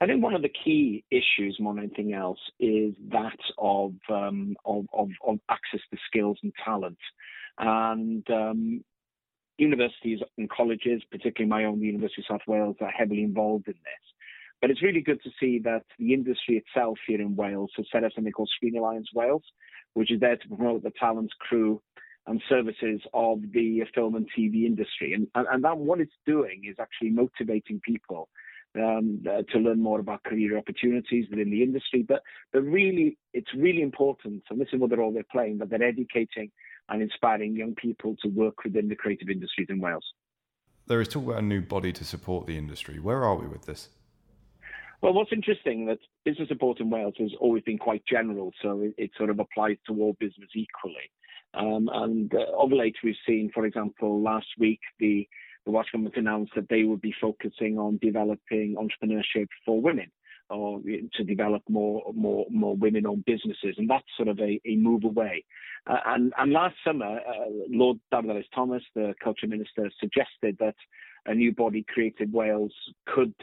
I 0.01 0.07
think 0.07 0.23
one 0.23 0.35
of 0.35 0.43
the 0.43 0.49
key 0.49 1.05
issues, 1.11 1.59
more 1.61 1.75
than 1.75 1.85
anything 1.85 2.15
else, 2.15 2.39
is 2.59 2.95
that 3.13 3.39
of 3.59 3.93
um, 4.09 4.57
of, 4.65 4.87
of, 4.95 5.11
of, 5.27 5.39
access 5.51 5.81
to 5.91 5.99
skills 6.07 6.39
and 6.43 6.53
talent. 6.65 6.99
And 7.59 8.29
um, 8.31 8.85
universities 9.61 10.21
and 10.39 10.49
colleges, 10.51 11.03
particularly 11.11 11.49
my 11.49 11.65
own, 11.65 11.81
the 11.81 11.87
University 11.87 12.23
of 12.23 12.35
South 12.35 12.47
Wales, 12.47 12.77
are 12.81 12.91
heavily 12.91 13.23
involved 13.23 13.69
in 13.69 13.75
this. 13.75 14.15
But 14.61 14.71
it's 14.71 14.83
really 14.83 15.01
good 15.01 15.23
to 15.23 15.31
see 15.41 15.59
that 15.61 15.85
the 15.99 16.13
industry 16.13 16.63
itself 16.65 16.99
here 17.07 17.21
in 17.21 17.37
Wales 17.37 17.71
has 17.77 17.87
set 17.91 18.05
up 18.05 18.13
something 18.15 18.33
called 18.33 18.51
Screen 18.55 18.77
Alliance 18.77 19.09
Wales, 19.15 19.43
which 19.95 20.13
is 20.13 20.21
there 20.21 20.37
to 20.37 20.49
promote 20.49 20.83
the 20.83 20.93
talents, 20.99 21.33
crew, 21.39 21.81
and 22.27 22.43
services 22.49 23.01
of 23.15 23.41
the 23.53 23.83
film 23.95 24.15
and 24.15 24.29
TV 24.37 24.67
industry. 24.67 25.15
And, 25.15 25.27
and, 25.35 25.65
that 25.65 25.79
what 25.79 26.01
it's 26.01 26.13
doing 26.27 26.63
is 26.69 26.77
actually 26.79 27.11
motivating 27.11 27.81
people 27.81 28.29
um, 28.77 29.25
uh, 29.29 29.43
to 29.51 29.59
learn 29.59 29.81
more 29.83 30.01
about 30.01 30.23
career 30.25 30.59
opportunities 30.59 31.27
within 31.31 31.51
the 31.51 31.63
industry. 31.63 32.05
But 32.07 32.23
but 32.53 32.63
really, 32.63 33.17
it's 33.33 33.53
really 33.57 33.83
important, 33.83 34.43
and 34.51 34.61
this 34.61 34.69
is 34.73 34.81
what 34.81 34.91
the 34.91 34.97
role 34.99 35.13
they're 35.13 35.25
playing, 35.33 35.59
that 35.59 35.71
they're 35.71 35.83
educating 35.83 36.51
and 36.91 37.03
inspiring 37.03 37.57
young 37.57 37.75
people 37.75 38.17
to 38.23 38.29
work 38.29 38.65
within 38.65 38.89
the 38.89 38.97
creative 38.97 39.31
industries 39.31 39.69
in 39.71 39.81
Wales. 39.81 40.05
There 40.87 41.01
is 41.01 41.09
talk 41.09 41.25
about 41.25 41.39
a 41.39 41.43
new 41.43 41.61
body 41.61 41.93
to 41.93 42.05
support 42.05 42.47
the 42.47 42.59
industry. 42.59 42.99
Where 42.99 43.25
are 43.25 43.37
we 43.37 43.47
with 43.47 43.65
this? 43.65 43.89
Well, 45.01 45.15
what's 45.15 45.33
interesting 45.33 45.87
that 45.87 45.99
business 46.25 46.49
support 46.49 46.81
in 46.81 46.91
Wales 46.91 47.15
has 47.19 47.31
always 47.41 47.63
been 47.63 47.79
quite 47.79 48.03
general, 48.07 48.53
so 48.61 48.83
it, 48.83 48.95
it 48.99 49.11
sort 49.17 49.31
of 49.31 49.39
applies 49.39 49.77
to 49.87 49.95
all 49.95 50.17
business 50.21 50.51
equally. 50.55 51.11
Um, 51.55 51.89
and 51.93 52.33
uh, 52.35 52.45
of 52.59 52.71
late, 52.71 52.97
we've 53.03 53.15
seen, 53.27 53.51
for 53.55 53.65
example, 53.65 54.23
last 54.23 54.49
week 54.59 54.81
the 54.99 55.27
the 55.67 55.73
Welsh 55.73 55.91
government 55.93 56.17
announced 56.17 56.53
that 56.57 56.71
they 56.71 56.85
would 56.85 57.03
be 57.03 57.15
focusing 57.21 57.79
on 57.79 57.99
developing 58.01 58.77
entrepreneurship 58.77 59.47
for 59.67 59.79
women 59.79 60.11
or 60.51 60.81
to 61.15 61.25
develop 61.25 61.63
more 61.69 62.13
more 62.15 62.47
more 62.51 62.77
women-owned 62.77 63.25
businesses, 63.25 63.75
and 63.79 63.89
that's 63.89 64.07
sort 64.17 64.29
of 64.29 64.39
a, 64.41 64.61
a 64.67 64.77
move 64.77 65.05
away. 65.05 65.45
Uh, 65.87 65.97
and, 66.07 66.33
and 66.39 66.53
last 66.53 66.77
summer, 66.85 67.21
uh, 67.21 67.51
Lord 67.69 67.99
Ellis 68.13 68.45
Thomas, 68.55 68.83
the 68.95 69.15
culture 69.23 69.47
minister, 69.47 69.91
suggested 69.99 70.57
that 70.59 70.75
a 71.27 71.35
new 71.35 71.53
body, 71.53 71.85
Creative 71.89 72.31
Wales, 72.31 72.75
could 73.07 73.35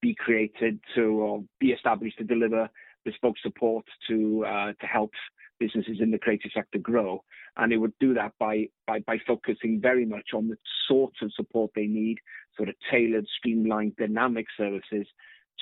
be 0.00 0.14
created 0.14 0.78
to 0.94 1.02
or 1.02 1.44
be 1.58 1.72
established 1.72 2.18
to 2.18 2.24
deliver 2.24 2.68
bespoke 3.04 3.36
support 3.42 3.84
to 4.08 4.44
uh, 4.46 4.72
to 4.80 4.86
help 4.86 5.12
businesses 5.58 5.98
in 6.00 6.10
the 6.10 6.18
creative 6.18 6.50
sector 6.54 6.78
grow. 6.78 7.22
And 7.56 7.72
it 7.72 7.76
would 7.76 7.92
do 8.00 8.14
that 8.14 8.32
by, 8.38 8.68
by, 8.86 9.00
by 9.00 9.18
focusing 9.26 9.80
very 9.80 10.06
much 10.06 10.28
on 10.32 10.48
the 10.48 10.56
sorts 10.88 11.16
of 11.22 11.32
support 11.34 11.72
they 11.74 11.86
need, 11.86 12.18
sort 12.56 12.70
of 12.70 12.76
tailored, 12.90 13.26
streamlined, 13.38 13.96
dynamic 13.96 14.46
services 14.56 15.06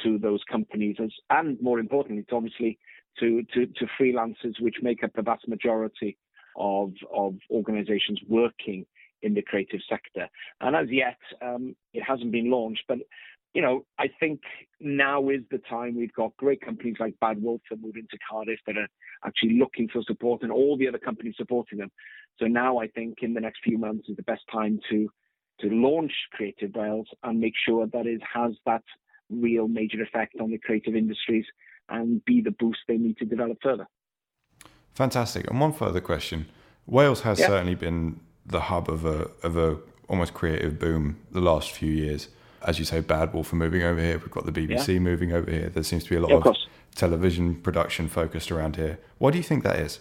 to 0.03 0.19
those 0.19 0.43
companies, 0.51 0.97
as, 1.03 1.11
and 1.31 1.61
more 1.61 1.79
importantly, 1.79 2.25
to 2.29 2.37
obviously 2.37 2.79
to, 3.21 3.43
to, 3.55 3.67
to 3.67 3.87
freelancers, 4.01 4.61
which 4.61 4.77
make 4.83 5.03
up 5.03 5.11
the 5.15 5.23
vast 5.23 5.49
majority 5.49 6.17
of, 6.57 6.93
of 7.13 7.35
organizations 7.51 8.21
working 8.29 8.87
in 9.23 9.35
the 9.35 9.43
creative 9.43 9.81
sector. 9.89 10.29
And 10.61 10.77
as 10.77 10.89
yet, 10.91 11.19
um, 11.43 11.75
it 11.93 12.03
hasn't 12.03 12.33
been 12.33 12.51
launched, 12.51 12.85
but 12.87 12.99
you 13.55 13.63
know, 13.63 13.85
I 13.99 14.09
think 14.21 14.41
now 14.79 15.31
is 15.31 15.41
the 15.51 15.59
time. 15.59 15.97
We've 15.97 16.13
got 16.13 16.37
great 16.37 16.61
companies 16.61 16.97
like 17.01 17.19
Bad 17.21 17.43
Wolf 17.43 17.63
that 17.71 17.81
move 17.81 17.97
into 17.97 18.19
Cardiff 18.31 18.61
that 18.67 18.77
are 18.77 18.89
actually 19.25 19.59
looking 19.59 19.89
for 19.89 20.03
support, 20.03 20.43
and 20.43 20.53
all 20.53 20.77
the 20.77 20.87
other 20.87 20.99
companies 20.99 21.35
supporting 21.37 21.79
them. 21.79 21.91
So 22.39 22.47
now 22.47 22.79
I 22.79 22.89
think 22.89 23.19
in 23.23 23.35
the 23.35 23.41
next 23.41 23.61
few 23.65 23.79
months 23.79 24.09
is 24.09 24.17
the 24.17 24.23
best 24.23 24.43
time 24.53 24.79
to 24.91 25.09
to 25.61 25.71
launch 25.71 26.13
Creative 26.33 26.73
Wales 26.75 27.09
and 27.25 27.41
make 27.41 27.55
sure 27.67 27.87
that 27.89 28.07
it 28.07 28.21
has 28.33 28.53
that 28.65 28.85
real 29.31 29.69
major 29.69 30.03
effect 30.03 30.37
on 30.41 30.51
the 30.51 30.59
creative 30.59 30.95
industries 30.95 31.45
and 31.89 32.25
be 32.25 32.41
the 32.41 32.51
boost 32.51 32.81
they 32.87 32.97
need 32.97 33.17
to 33.19 33.25
develop 33.25 33.59
further. 33.63 33.87
Fantastic. 34.95 35.49
And 35.49 35.61
one 35.61 35.73
further 35.73 36.01
question: 36.01 36.47
Wales 36.87 37.23
has 37.23 37.39
yeah. 37.39 37.47
certainly 37.47 37.75
been 37.75 38.21
the 38.45 38.61
hub 38.63 38.89
of 38.89 39.05
a 39.05 39.31
of 39.43 39.57
a 39.57 39.79
almost 40.09 40.35
creative 40.35 40.79
boom 40.79 41.19
the 41.31 41.41
last 41.41 41.71
few 41.71 41.91
years. 41.91 42.29
As 42.67 42.79
you 42.79 42.85
say, 42.85 43.01
Bad 43.01 43.33
Wolf 43.33 43.53
are 43.53 43.57
moving 43.57 43.83
over 43.83 44.01
here. 44.01 44.19
We've 44.19 44.31
got 44.31 44.45
the 44.45 44.53
BBC 44.53 44.95
yeah. 44.95 44.99
moving 44.99 45.33
over 45.33 45.51
here. 45.51 45.69
There 45.69 45.83
seems 45.83 46.05
to 46.05 46.11
be 46.11 46.17
a 46.17 46.21
lot 46.21 46.31
yeah, 46.31 46.37
of, 46.39 46.47
of 46.47 46.57
television 46.95 47.55
production 47.57 48.09
focused 48.09 48.51
around 48.51 48.77
here. 48.77 48.99
Why 49.19 49.31
do 49.31 49.39
you 49.39 49.45
think 49.45 49.63
that 49.63 49.79
is? 49.79 50.01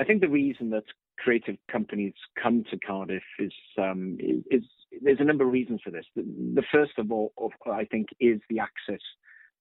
I 0.00 0.04
think 0.04 0.20
the 0.20 0.28
reason 0.28 0.70
that 0.70 0.84
creative 1.18 1.56
companies 1.70 2.14
come 2.42 2.64
to 2.70 2.78
Cardiff 2.78 3.22
is, 3.38 3.52
um, 3.78 4.16
is, 4.18 4.42
is 4.50 4.64
there's 5.02 5.20
a 5.20 5.24
number 5.24 5.44
of 5.44 5.52
reasons 5.52 5.80
for 5.82 5.90
this. 5.90 6.04
The, 6.14 6.22
the 6.54 6.64
first 6.72 6.92
of 6.98 7.10
all, 7.12 7.32
of, 7.38 7.52
I 7.70 7.84
think, 7.84 8.08
is 8.18 8.40
the 8.48 8.58
access 8.58 9.00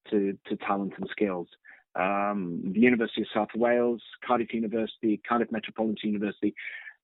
to, 0.09 0.37
to 0.47 0.55
talent 0.57 0.93
and 0.97 1.07
skills. 1.11 1.47
Um, 1.95 2.61
the 2.65 2.79
University 2.79 3.21
of 3.21 3.27
South 3.33 3.49
Wales, 3.55 4.01
Cardiff 4.25 4.53
University, 4.53 5.19
Cardiff 5.27 5.51
Metropolitan 5.51 6.11
University, 6.11 6.53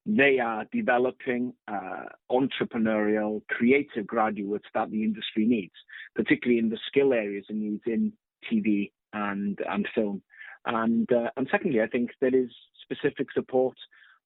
they 0.05 0.37
are 0.39 0.65
developing 0.71 1.53
uh, 1.67 2.05
entrepreneurial, 2.31 3.41
creative 3.49 4.05
graduates 4.05 4.65
that 4.75 4.91
the 4.91 5.03
industry 5.03 5.45
needs, 5.45 5.73
particularly 6.15 6.59
in 6.59 6.69
the 6.69 6.77
skill 6.87 7.11
areas 7.11 7.45
and 7.49 7.59
needs 7.59 7.81
in 7.87 8.13
TV 8.51 8.91
and 9.13 9.59
and 9.67 9.87
film. 9.95 10.21
And 10.65 11.11
uh, 11.11 11.31
and 11.37 11.47
secondly, 11.51 11.81
I 11.81 11.87
think 11.87 12.11
there 12.21 12.35
is 12.35 12.49
specific 12.83 13.31
support 13.33 13.75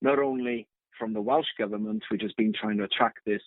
not 0.02 0.20
only 0.20 0.68
from 0.98 1.14
the 1.14 1.22
Welsh 1.22 1.48
government, 1.58 2.04
which 2.12 2.22
has 2.22 2.34
been 2.34 2.54
trying 2.54 2.78
to 2.78 2.84
attract 2.84 3.20
this, 3.26 3.42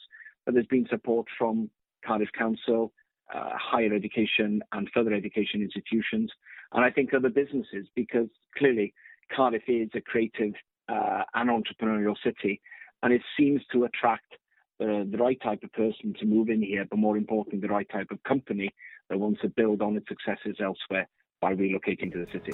but 0.44 0.54
there's 0.54 0.66
been 0.66 0.86
support 0.88 1.26
from 1.38 1.70
Cardiff 2.04 2.30
Council, 2.36 2.92
uh, 3.34 3.50
higher 3.54 3.94
education 3.94 4.60
and 4.72 4.88
further 4.92 5.14
education 5.14 5.62
institutions, 5.62 6.30
and 6.72 6.84
I 6.84 6.90
think 6.90 7.14
other 7.14 7.28
businesses, 7.28 7.86
because 7.94 8.28
clearly 8.56 8.92
Cardiff 9.34 9.62
is 9.68 9.90
a 9.94 10.00
creative 10.00 10.54
uh, 10.88 11.22
an 11.34 11.48
entrepreneurial 11.48 12.16
city, 12.24 12.60
and 13.02 13.12
it 13.12 13.22
seems 13.38 13.62
to 13.72 13.84
attract 13.84 14.34
the, 14.78 15.08
the 15.10 15.18
right 15.18 15.40
type 15.42 15.62
of 15.62 15.72
person 15.72 16.14
to 16.18 16.26
move 16.26 16.48
in 16.48 16.62
here, 16.62 16.84
but 16.88 16.98
more 16.98 17.16
importantly, 17.16 17.60
the 17.60 17.72
right 17.72 17.88
type 17.90 18.08
of 18.10 18.22
company 18.24 18.70
that 19.08 19.18
wants 19.18 19.40
to 19.42 19.48
build 19.48 19.80
on 19.82 19.96
its 19.96 20.06
successes 20.08 20.56
elsewhere 20.60 21.08
by 21.40 21.54
relocating 21.54 22.12
to 22.12 22.24
the 22.24 22.26
city. 22.32 22.52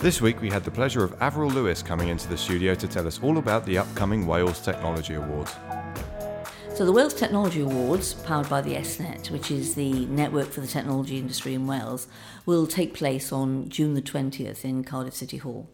This 0.00 0.20
week, 0.20 0.40
we 0.40 0.50
had 0.50 0.64
the 0.64 0.70
pleasure 0.70 1.04
of 1.04 1.14
Avril 1.22 1.50
Lewis 1.50 1.82
coming 1.82 2.08
into 2.08 2.28
the 2.28 2.36
studio 2.36 2.74
to 2.74 2.88
tell 2.88 3.06
us 3.06 3.22
all 3.22 3.38
about 3.38 3.64
the 3.64 3.78
upcoming 3.78 4.26
Wales 4.26 4.60
Technology 4.60 5.14
Awards. 5.14 5.54
So, 6.82 6.86
the 6.86 6.90
Wales 6.90 7.14
Technology 7.14 7.60
Awards, 7.60 8.12
powered 8.12 8.48
by 8.48 8.60
the 8.60 8.74
ESTnet, 8.74 9.30
which 9.30 9.52
is 9.52 9.76
the 9.76 10.04
network 10.06 10.48
for 10.50 10.60
the 10.60 10.66
technology 10.66 11.16
industry 11.16 11.54
in 11.54 11.68
Wales, 11.68 12.08
will 12.44 12.66
take 12.66 12.92
place 12.92 13.30
on 13.30 13.68
June 13.68 13.94
the 13.94 14.02
20th 14.02 14.64
in 14.64 14.82
Cardiff 14.82 15.14
City 15.14 15.36
Hall 15.36 15.70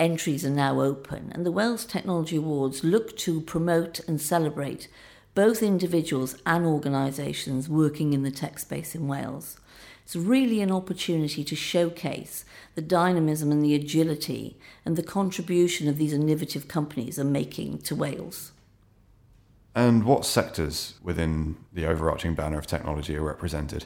entries 0.00 0.44
are 0.44 0.50
now 0.50 0.80
open, 0.80 1.30
and 1.32 1.46
the 1.46 1.52
Wales 1.52 1.84
Technology 1.84 2.34
Awards 2.34 2.82
look 2.82 3.16
to 3.18 3.40
promote 3.40 4.00
and 4.08 4.20
celebrate 4.20 4.88
both 5.32 5.62
individuals 5.62 6.34
and 6.44 6.66
organisations 6.66 7.68
working 7.68 8.12
in 8.12 8.24
the 8.24 8.32
tech 8.32 8.58
space 8.58 8.96
in 8.96 9.06
Wales. 9.06 9.60
It's 10.02 10.16
really 10.16 10.60
an 10.60 10.72
opportunity 10.72 11.44
to 11.44 11.54
showcase 11.54 12.44
the 12.74 12.82
dynamism 12.82 13.52
and 13.52 13.64
the 13.64 13.76
agility 13.76 14.58
and 14.84 14.96
the 14.96 15.04
contribution 15.04 15.86
of 15.86 15.98
these 15.98 16.12
innovative 16.12 16.66
companies 16.66 17.16
are 17.16 17.24
making 17.24 17.78
to 17.82 17.94
Wales. 17.94 18.50
And 19.74 20.04
what 20.04 20.24
sectors 20.24 20.94
within 21.02 21.56
the 21.72 21.86
overarching 21.86 22.34
banner 22.34 22.58
of 22.58 22.66
technology 22.66 23.16
are 23.16 23.22
represented? 23.22 23.84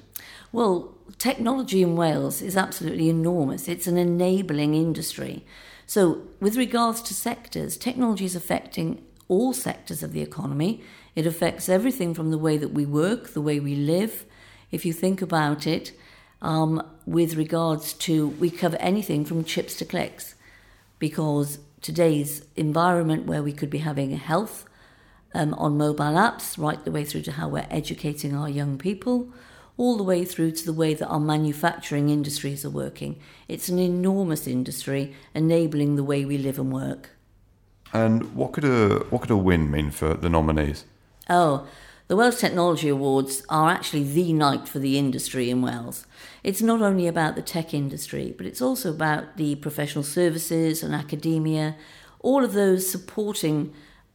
Well, 0.53 0.95
technology 1.19 1.83
in 1.83 1.97
Wales 1.97 2.41
is 2.41 2.57
absolutely 2.57 3.09
enormous. 3.09 3.69
It's 3.69 3.87
an 3.87 3.99
enabling 3.99 4.75
industry. 4.75 5.45
So, 5.87 6.23
with 6.41 6.57
regards 6.57 7.03
to 7.03 7.15
sectors, 7.15 7.77
technology 7.77 8.25
is 8.25 8.37
affecting 8.37 9.03
all 9.29 9.53
sectors 9.53 10.03
of 10.03 10.13
the 10.13 10.23
economy. 10.23 10.83
It 11.15 11.27
affects 11.27 11.69
everything 11.69 12.15
from 12.15 12.31
the 12.31 12.39
way 12.39 12.57
that 12.57 12.73
we 12.73 12.87
work, 12.87 13.35
the 13.35 13.41
way 13.41 13.61
we 13.61 13.75
live. 13.75 14.25
If 14.71 14.87
you 14.87 14.93
think 14.93 15.21
about 15.21 15.67
it, 15.67 15.93
um, 16.41 16.83
with 17.07 17.35
regards 17.35 17.93
to, 17.95 18.29
we 18.29 18.51
cover 18.51 18.77
anything 18.77 19.25
from 19.25 19.45
chips 19.45 19.75
to 19.77 19.85
clicks 19.85 20.35
because 20.99 21.59
today's 21.81 22.45
environment 22.57 23.27
where 23.27 23.43
we 23.43 23.53
could 23.53 23.71
be 23.71 23.79
having 23.79 24.13
health 24.13 24.65
um, 25.35 25.55
on 25.55 25.77
mobile 25.77 26.15
apps, 26.15 26.59
right 26.59 26.83
the 26.85 26.91
way 26.91 27.05
through 27.05 27.23
to 27.23 27.33
how 27.33 27.49
we're 27.49 27.67
educating 27.71 28.35
our 28.35 28.49
young 28.49 28.79
people, 28.79 29.29
all 29.77 29.97
the 29.97 30.03
way 30.03 30.25
through 30.25 30.53
to 30.53 30.65
the 30.65 30.73
way 30.73 30.95
that 30.95 31.07
our 31.07 31.21
manufacturing 31.21 32.11
industries 32.11 32.65
are 32.65 32.71
working. 32.71 33.19
It's 33.49 33.69
an 33.69 33.79
enormous 33.79 34.47
industry 34.47 35.15
enabling 35.35 35.97
the 35.97 36.05
way 36.05 36.25
we 36.25 36.39
live 36.39 36.59
and 36.59 36.73
work. 36.73 37.11
And 37.93 38.35
what 38.35 38.53
could 38.53 38.65
a 38.65 39.01
what 39.11 39.23
could 39.23 39.31
a 39.31 39.37
win 39.37 39.71
mean 39.71 39.91
for 39.91 40.15
the 40.15 40.29
nominees? 40.29 40.85
Oh, 41.29 41.67
the 42.09 42.17
Wales 42.17 42.39
Technology 42.39 42.89
Awards 42.89 43.43
are 43.49 43.71
actually 43.71 44.05
the 44.05 44.33
night 44.33 44.69
for 44.69 44.79
the 44.79 44.99
industry 44.99 45.49
in 45.51 45.63
Wales. 45.63 46.07
It's 46.43 46.61
not 46.61 46.83
only 46.83 47.07
about 47.07 47.37
the 47.37 47.43
tech 47.43 47.73
industry, 47.73 48.35
but 48.37 48.45
it's 48.45 48.61
also 48.61 48.91
about 48.91 49.37
the 49.37 49.55
professional 49.57 50.05
services 50.05 50.83
and 50.83 50.95
academia, 50.95 51.77
all 52.21 52.45
of 52.45 52.53
those 52.53 52.91
supporting 52.91 53.73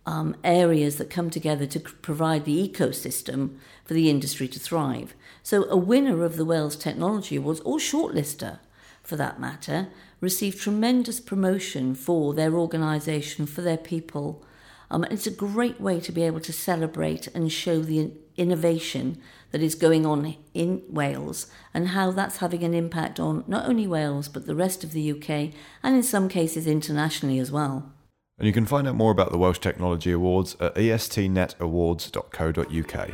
um, 0.08 0.38
areas 0.42 0.96
that 0.96 1.10
come 1.10 1.30
together 1.30 1.66
to 1.66 1.80
provide 1.82 2.46
the 2.46 2.68
ecosystem 2.68 3.58
for 3.84 3.94
the 3.94 4.10
industry 4.10 4.48
to 4.48 4.58
thrive. 4.58 5.14
So, 5.44 5.66
a 5.70 5.76
winner 5.76 6.24
of 6.24 6.38
the 6.38 6.46
Wales 6.46 6.78
Technology 6.78 7.36
Awards, 7.36 7.60
or 7.60 7.78
shortlister 7.78 8.60
for 9.04 9.18
that 9.18 9.40
matter, 9.40 9.90
received 10.22 10.60
tremendous 10.60 11.20
promotion 11.20 11.94
for 11.94 12.34
their 12.34 12.56
organisation, 12.56 13.46
for 13.46 13.62
their 13.62 13.78
people. 13.78 14.44
Um, 14.90 15.04
it's 15.12 15.28
a 15.28 15.32
great 15.32 15.82
way 15.82 16.00
to 16.00 16.12
be 16.14 16.24
able 16.24 16.40
to 16.40 16.54
celebrate 16.54 17.28
and 17.28 17.52
show 17.52 17.82
the 17.82 18.12
innovation 18.38 19.22
that 19.52 19.62
is 19.62 19.76
going 19.76 20.06
on 20.06 20.38
in 20.54 20.84
Wales 20.88 21.48
and 21.74 21.90
how 21.90 22.12
that's 22.12 22.38
having 22.38 22.64
an 22.64 22.74
impact 22.74 23.20
on 23.20 23.44
not 23.48 23.68
only 23.68 23.88
Wales 23.88 24.30
but 24.30 24.46
the 24.46 24.56
rest 24.56 24.84
of 24.84 24.92
the 24.94 25.12
UK 25.12 25.54
and 25.84 25.96
in 25.96 26.04
some 26.04 26.30
cases 26.30 26.66
internationally 26.66 27.40
as 27.40 27.52
well. 27.52 27.92
And 28.40 28.46
you 28.46 28.54
can 28.54 28.68
find 28.68 28.88
out 28.88 28.96
more 28.96 29.12
about 29.12 29.32
the 29.32 29.38
Welsh 29.38 29.58
Technology 29.58 30.12
Awards 30.12 30.56
at 30.60 30.76
estnetawards.co.uk. 30.76 33.10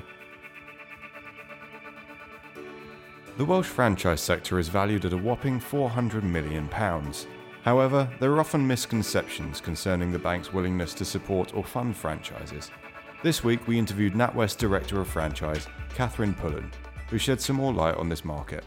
The 3.37 3.45
Welsh 3.45 3.67
franchise 3.67 4.21
sector 4.21 4.59
is 4.59 4.67
valued 4.67 5.05
at 5.05 5.13
a 5.13 5.17
whopping 5.17 5.61
£400 5.61 6.23
million. 6.23 6.69
However, 7.63 8.09
there 8.19 8.31
are 8.31 8.41
often 8.41 8.67
misconceptions 8.67 9.61
concerning 9.61 10.11
the 10.11 10.19
bank's 10.19 10.51
willingness 10.51 10.93
to 10.95 11.05
support 11.05 11.55
or 11.55 11.63
fund 11.63 11.95
franchises. 11.95 12.69
This 13.23 13.45
week, 13.45 13.65
we 13.65 13.79
interviewed 13.79 14.13
NatWest 14.13 14.57
Director 14.57 14.99
of 14.99 15.07
Franchise, 15.07 15.67
Katherine 15.95 16.33
Pullen, 16.33 16.69
who 17.09 17.17
shed 17.17 17.39
some 17.39 17.55
more 17.55 17.73
light 17.73 17.95
on 17.95 18.09
this 18.09 18.25
market. 18.25 18.65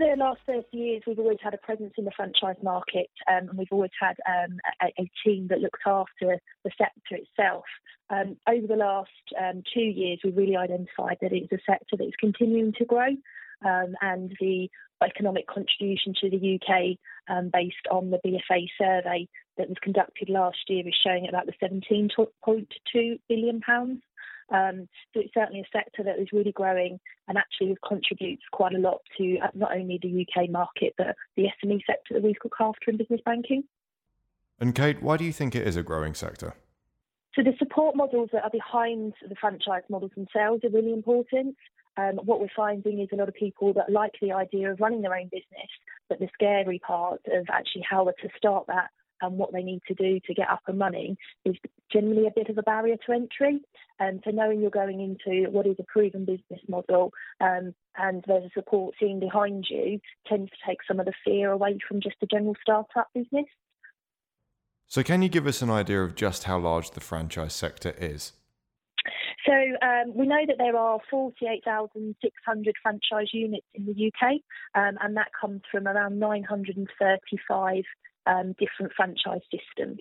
The 0.00 0.16
last 0.16 0.40
30 0.46 0.64
years, 0.72 1.02
we've 1.06 1.18
always 1.18 1.40
had 1.42 1.52
a 1.52 1.58
presence 1.58 1.92
in 1.98 2.06
the 2.06 2.10
franchise 2.16 2.56
market, 2.62 3.10
um, 3.28 3.50
and 3.50 3.58
we've 3.58 3.68
always 3.70 3.90
had 4.00 4.16
um, 4.26 4.56
a, 4.80 4.86
a, 4.98 5.10
team 5.22 5.48
that 5.48 5.60
looks 5.60 5.80
after 5.84 6.40
the 6.64 6.70
sector 6.78 7.16
itself. 7.16 7.64
Um, 8.08 8.38
over 8.48 8.66
the 8.66 8.76
last 8.76 9.10
um, 9.38 9.62
two 9.74 9.82
years, 9.82 10.20
we've 10.24 10.38
really 10.38 10.56
identified 10.56 11.18
that 11.20 11.34
it's 11.34 11.52
a 11.52 11.58
sector 11.68 11.98
that 11.98 12.06
is 12.06 12.14
continuing 12.18 12.72
to 12.78 12.86
grow, 12.86 13.08
um, 13.62 13.94
and 14.00 14.34
the 14.40 14.70
economic 15.04 15.46
contribution 15.46 16.14
to 16.18 16.30
the 16.30 16.58
UK, 16.58 16.96
um, 17.28 17.50
based 17.52 17.86
on 17.90 18.10
the 18.10 18.20
BFA 18.24 18.68
survey 18.78 19.28
that 19.58 19.68
was 19.68 19.76
conducted 19.82 20.30
last 20.30 20.60
year, 20.68 20.88
is 20.88 20.96
showing 21.04 21.28
about 21.28 21.44
the 21.44 21.52
17.2 21.62 23.20
billion 23.28 23.60
pounds. 23.60 24.00
Um, 24.50 24.88
so 25.14 25.20
it's 25.20 25.34
certainly 25.34 25.60
a 25.60 25.76
sector 25.76 26.02
that 26.04 26.18
is 26.18 26.28
really 26.32 26.52
growing 26.52 26.98
and 27.28 27.38
actually 27.38 27.76
contributes 27.86 28.42
quite 28.50 28.74
a 28.74 28.78
lot 28.78 29.00
to 29.18 29.38
uh, 29.38 29.48
not 29.54 29.76
only 29.76 29.98
the 30.02 30.26
UK 30.26 30.50
market 30.50 30.94
but 30.98 31.14
the 31.36 31.44
SME 31.62 31.80
sector 31.86 32.14
that 32.14 32.22
we 32.22 32.34
look 32.42 32.56
after 32.60 32.90
in 32.90 32.96
business 32.96 33.20
banking. 33.24 33.64
And 34.58 34.74
Kate, 34.74 35.02
why 35.02 35.16
do 35.16 35.24
you 35.24 35.32
think 35.32 35.54
it 35.54 35.66
is 35.66 35.76
a 35.76 35.82
growing 35.82 36.14
sector? 36.14 36.54
So 37.34 37.42
the 37.42 37.54
support 37.58 37.94
models 37.94 38.30
that 38.32 38.42
are 38.42 38.50
behind 38.50 39.14
the 39.26 39.36
franchise 39.36 39.84
models 39.88 40.10
themselves 40.16 40.64
are 40.64 40.70
really 40.70 40.92
important. 40.92 41.56
Um, 41.96 42.16
what 42.24 42.40
we're 42.40 42.48
finding 42.54 43.00
is 43.00 43.08
a 43.12 43.16
lot 43.16 43.28
of 43.28 43.34
people 43.34 43.72
that 43.74 43.90
like 43.90 44.12
the 44.20 44.32
idea 44.32 44.72
of 44.72 44.80
running 44.80 45.02
their 45.02 45.14
own 45.14 45.26
business, 45.30 45.70
but 46.08 46.18
the 46.18 46.28
scary 46.34 46.80
part 46.80 47.20
of 47.32 47.46
actually 47.50 47.84
how 47.88 48.04
to 48.04 48.28
start 48.36 48.66
that 48.66 48.90
and 49.20 49.38
what 49.38 49.52
they 49.52 49.62
need 49.62 49.80
to 49.88 49.94
do 49.94 50.20
to 50.26 50.34
get 50.34 50.48
up 50.48 50.62
and 50.66 50.78
running 50.78 51.16
is 51.44 51.56
generally 51.92 52.26
a 52.26 52.32
bit 52.34 52.48
of 52.48 52.58
a 52.58 52.62
barrier 52.62 52.96
to 53.06 53.12
entry. 53.12 53.60
And 53.98 54.16
um, 54.16 54.20
so 54.24 54.30
knowing 54.30 54.60
you're 54.60 54.70
going 54.70 55.00
into 55.00 55.50
what 55.50 55.66
is 55.66 55.76
a 55.78 55.84
proven 55.84 56.24
business 56.24 56.60
model 56.68 57.12
um, 57.40 57.74
and 57.96 58.24
there's 58.26 58.44
a 58.44 58.50
support 58.54 58.94
team 58.98 59.20
behind 59.20 59.66
you 59.68 60.00
tends 60.26 60.50
to 60.50 60.56
take 60.66 60.78
some 60.86 61.00
of 61.00 61.06
the 61.06 61.12
fear 61.24 61.50
away 61.50 61.78
from 61.86 62.00
just 62.00 62.16
a 62.22 62.26
general 62.26 62.56
startup 62.62 63.08
business. 63.14 63.46
So, 64.86 65.04
can 65.04 65.22
you 65.22 65.28
give 65.28 65.46
us 65.46 65.62
an 65.62 65.70
idea 65.70 66.02
of 66.02 66.16
just 66.16 66.44
how 66.44 66.58
large 66.58 66.90
the 66.90 67.00
franchise 67.00 67.54
sector 67.54 67.94
is? 67.98 68.32
So 69.46 69.52
um, 69.52 70.12
we 70.14 70.26
know 70.26 70.44
that 70.46 70.58
there 70.58 70.76
are 70.76 70.98
48,600 71.10 72.74
franchise 72.82 73.28
units 73.32 73.66
in 73.74 73.86
the 73.86 74.12
UK, 74.12 74.32
um, 74.74 74.98
and 75.00 75.16
that 75.16 75.28
comes 75.38 75.62
from 75.70 75.88
around 75.88 76.18
935 76.18 77.84
um, 78.26 78.54
different 78.58 78.92
franchise 78.96 79.42
systems. 79.50 80.00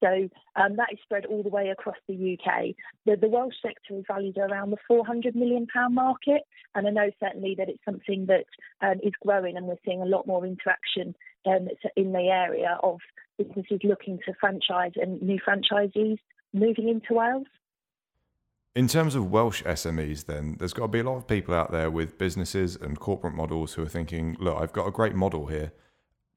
So 0.00 0.28
um, 0.56 0.76
that 0.76 0.88
is 0.92 0.98
spread 1.02 1.24
all 1.24 1.42
the 1.42 1.48
way 1.48 1.70
across 1.70 1.96
the 2.06 2.38
UK. 2.38 2.74
The, 3.06 3.16
the 3.16 3.28
Welsh 3.28 3.54
sector 3.62 3.98
is 3.98 4.04
valued 4.06 4.36
around 4.36 4.70
the 4.70 4.76
400 4.86 5.34
million 5.34 5.66
pound 5.72 5.94
market, 5.94 6.42
and 6.74 6.86
I 6.86 6.90
know 6.90 7.10
certainly 7.18 7.54
that 7.58 7.68
it's 7.68 7.84
something 7.84 8.26
that 8.26 8.44
um, 8.82 9.00
is 9.02 9.12
growing, 9.22 9.56
and 9.56 9.66
we're 9.66 9.76
seeing 9.84 10.02
a 10.02 10.06
lot 10.06 10.26
more 10.26 10.44
interaction 10.44 11.14
um, 11.46 11.68
in 11.96 12.12
the 12.12 12.28
area 12.28 12.78
of 12.82 12.98
businesses 13.38 13.80
looking 13.84 14.18
to 14.26 14.34
franchise 14.38 14.92
and 14.96 15.20
new 15.22 15.38
franchisees 15.46 16.18
moving 16.52 16.88
into 16.88 17.14
Wales. 17.14 17.46
In 18.74 18.88
terms 18.88 19.14
of 19.14 19.30
Welsh 19.30 19.62
SMEs, 19.62 20.26
then, 20.26 20.56
there's 20.58 20.74
got 20.74 20.82
to 20.82 20.88
be 20.88 21.00
a 21.00 21.04
lot 21.04 21.16
of 21.16 21.26
people 21.26 21.54
out 21.54 21.72
there 21.72 21.90
with 21.90 22.18
businesses 22.18 22.76
and 22.76 23.00
corporate 23.00 23.34
models 23.34 23.72
who 23.72 23.82
are 23.82 23.88
thinking, 23.88 24.36
look, 24.38 24.60
I've 24.60 24.74
got 24.74 24.86
a 24.86 24.90
great 24.90 25.14
model 25.14 25.46
here 25.46 25.72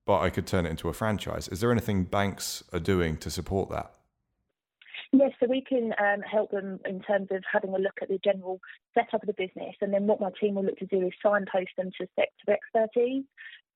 but 0.05 0.19
I 0.19 0.29
could 0.29 0.47
turn 0.47 0.65
it 0.65 0.69
into 0.69 0.89
a 0.89 0.93
franchise. 0.93 1.47
Is 1.47 1.61
there 1.61 1.71
anything 1.71 2.03
banks 2.03 2.63
are 2.73 2.79
doing 2.79 3.17
to 3.17 3.29
support 3.29 3.69
that? 3.69 3.93
Yes, 5.11 5.31
so 5.39 5.47
we 5.49 5.61
can 5.61 5.93
um, 5.99 6.21
help 6.21 6.51
them 6.51 6.79
in 6.85 7.01
terms 7.01 7.29
of 7.31 7.43
having 7.51 7.73
a 7.73 7.79
look 7.79 7.97
at 8.01 8.09
the 8.09 8.19
general 8.23 8.59
setup 8.93 9.23
of 9.23 9.27
the 9.27 9.33
business, 9.33 9.75
and 9.81 9.91
then 9.91 10.05
what 10.05 10.21
my 10.21 10.29
team 10.39 10.53
will 10.55 10.65
look 10.65 10.77
to 10.77 10.85
do 10.85 11.01
is 11.01 11.13
signpost 11.23 11.71
them 11.77 11.89
to 11.99 12.07
sector 12.15 12.51
expertise 12.53 13.23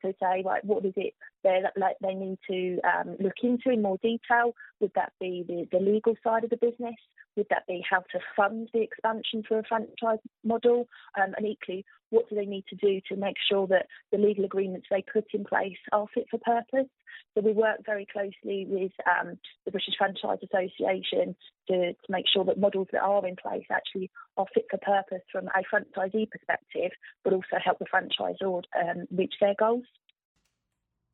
to 0.04 0.14
say, 0.22 0.44
like 0.44 0.64
what 0.64 0.86
is 0.86 0.94
it 0.96 1.14
they 1.44 1.62
like 1.76 1.96
they 2.02 2.14
need 2.14 2.38
to 2.50 2.80
um, 2.84 3.16
look 3.20 3.34
into 3.42 3.70
in 3.72 3.82
more 3.82 3.98
detail? 4.02 4.54
Would 4.80 4.92
that 4.96 5.14
be 5.20 5.44
the, 5.48 5.68
the 5.72 5.84
legal 5.84 6.16
side 6.24 6.44
of 6.44 6.50
the 6.50 6.58
business? 6.58 6.96
Would 7.36 7.48
that 7.50 7.66
be 7.68 7.84
how 7.90 8.00
to 8.00 8.20
fund 8.36 8.70
the 8.74 8.82
expansion 8.82 9.44
for 9.48 9.60
a 9.60 9.64
franchise 9.64 10.20
model? 10.44 10.88
Um, 11.20 11.34
and 11.36 11.48
equally, 11.48 11.86
what 12.14 12.30
do 12.30 12.36
they 12.36 12.46
need 12.46 12.64
to 12.70 12.76
do 12.76 13.02
to 13.10 13.16
make 13.16 13.38
sure 13.50 13.66
that 13.68 13.88
the 14.12 14.20
legal 14.20 14.46
agreements 14.46 14.86
they 14.92 15.04
put 15.12 15.26
in 15.34 15.44
place 15.44 15.78
are 15.92 16.06
fit 16.14 16.28
for 16.30 16.38
purpose? 16.38 16.88
So 17.34 17.42
we 17.42 17.54
work 17.54 17.80
very 17.86 18.06
closely 18.06 18.68
with 18.70 18.92
um, 19.10 19.40
the 19.66 19.72
British 19.72 19.96
Franchise 19.98 20.38
Association 20.44 21.36
to, 21.68 21.94
to 21.94 22.10
make 22.10 22.26
sure 22.32 22.46
that 22.46 22.60
models 22.60 22.88
that 22.92 23.02
are 23.02 23.26
in 23.26 23.36
place 23.36 23.66
actually 23.72 24.12
are 24.38 24.46
fit 24.54 24.66
for 24.70 24.78
purpose 24.78 25.24
from 25.32 25.48
a 25.48 25.64
franchisee 25.74 26.30
perspective, 26.30 26.92
but 27.24 27.34
also 27.34 27.58
help 27.64 27.80
the 27.80 27.86
franchisor 27.86 28.62
um, 28.80 29.08
reach 29.12 29.34
their 29.42 29.56
goals. 29.58 29.86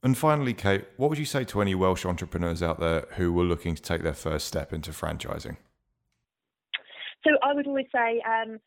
And 0.03 0.17
finally, 0.17 0.53
Kate, 0.53 0.85
what 0.97 1.09
would 1.09 1.19
you 1.19 1.25
say 1.25 1.45
to 1.45 1.61
any 1.61 1.75
Welsh 1.75 2.05
entrepreneurs 2.05 2.61
out 2.61 2.79
there 2.81 3.05
who 3.15 3.31
were 3.31 3.43
looking 3.43 3.75
to 3.75 3.81
take 3.81 4.03
their 4.03 4.13
first 4.13 4.47
step 4.47 4.73
into 4.73 4.91
franchising? 4.91 5.55
So 7.25 7.31
I 7.43 7.53
would 7.53 7.67
always 7.67 7.87
say 7.93 8.21
um, 8.21 8.59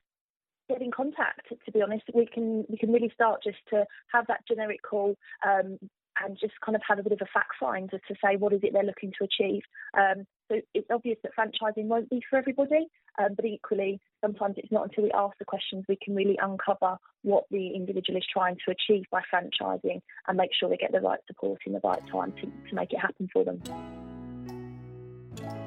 get 0.73 0.83
in 0.83 0.91
contact. 0.91 1.49
To 1.49 1.73
be 1.73 1.83
honest, 1.83 2.05
we 2.15 2.27
can 2.27 2.65
we 2.69 2.79
can 2.79 2.93
really 2.93 3.11
start 3.15 3.43
just 3.43 3.59
to 3.71 3.85
have 4.13 4.27
that 4.29 4.47
generic 4.47 4.81
call. 4.83 5.17
Um, 5.47 5.79
and 6.23 6.37
just 6.39 6.53
kind 6.65 6.77
of 6.77 6.83
have 6.87 6.99
a 6.99 7.03
bit 7.03 7.13
of 7.13 7.21
a 7.23 7.31
fact 7.33 7.53
find 7.59 7.91
to 7.91 8.15
say 8.23 8.37
what 8.37 8.53
is 8.53 8.61
it 8.63 8.73
they're 8.73 8.83
looking 8.83 9.13
to 9.19 9.25
achieve. 9.25 9.63
Um, 9.97 10.27
so 10.51 10.61
it's 10.75 10.89
obvious 10.91 11.19
that 11.23 11.33
franchising 11.39 11.87
won't 11.87 12.11
be 12.11 12.21
for 12.29 12.37
everybody, 12.39 12.87
um, 13.19 13.31
but 13.35 13.45
equally, 13.45 14.01
sometimes 14.21 14.57
it's 14.59 14.71
not 14.71 14.85
until 14.85 15.05
we 15.05 15.13
ask 15.13 15.37
the 15.39 15.45
questions 15.45 15.85
we 15.89 15.99
can 16.03 16.15
really 16.15 16.39
uncover 16.43 16.97
what 17.23 17.45
the 17.51 17.69
individual 17.69 18.19
is 18.19 18.27
trying 18.31 18.57
to 18.65 18.73
achieve 18.73 19.05
by 19.11 19.23
franchising 19.33 20.01
and 20.29 20.37
make 20.37 20.51
sure 20.59 20.69
they 20.69 20.77
get 20.77 20.93
the 20.93 21.01
right 21.01 21.21
support 21.27 21.61
in 21.67 21.73
the 21.73 21.81
right 21.83 22.03
time 22.11 22.33
to, 22.33 22.43
to 22.69 22.75
make 22.75 22.93
it 22.93 22.99
happen 22.99 23.29
for 23.33 23.45
them. 23.45 23.63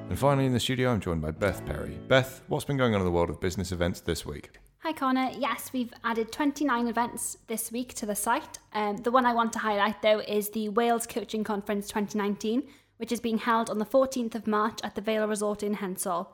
And 0.10 0.19
finally, 0.19 0.45
in 0.45 0.53
the 0.53 0.60
studio, 0.60 0.91
I'm 0.91 0.99
joined 0.99 1.21
by 1.21 1.32
Beth 1.32 1.65
Perry. 1.65 1.97
Beth, 2.08 2.43
what's 2.47 2.65
been 2.65 2.77
going 2.77 2.93
on 2.93 3.01
in 3.01 3.06
the 3.06 3.12
world 3.12 3.32
of 3.32 3.41
business 3.41 3.71
events 3.71 4.01
this 4.01 4.25
week? 4.25 4.51
Hi 4.86 4.93
Connor. 4.93 5.32
Yes, 5.36 5.71
we've 5.74 5.91
added 6.04 6.32
29 6.32 6.86
events 6.86 7.39
this 7.48 7.71
week 7.71 7.95
to 7.95 8.06
the 8.06 8.13
site. 8.13 8.60
Um, 8.71 8.98
the 8.98 9.10
one 9.10 9.26
I 9.26 9.34
want 9.34 9.52
to 9.54 9.58
highlight 9.58 10.04
though 10.04 10.19
is 10.19 10.52
the 10.52 10.69
Wales 10.69 11.08
Coaching 11.08 11.43
Conference 11.43 11.88
2019, 11.88 12.62
which 12.98 13.12
is 13.12 13.19
being 13.19 13.39
held 13.39 13.71
on 13.71 13.80
the 13.80 13.86
14th 13.88 14.36
of 14.36 14.45
March 14.45 14.82
at 14.84 14.93
the 14.93 15.02
Vale 15.02 15.28
Resort 15.28 15.63
in 15.63 15.78
Hensol. 15.78 16.28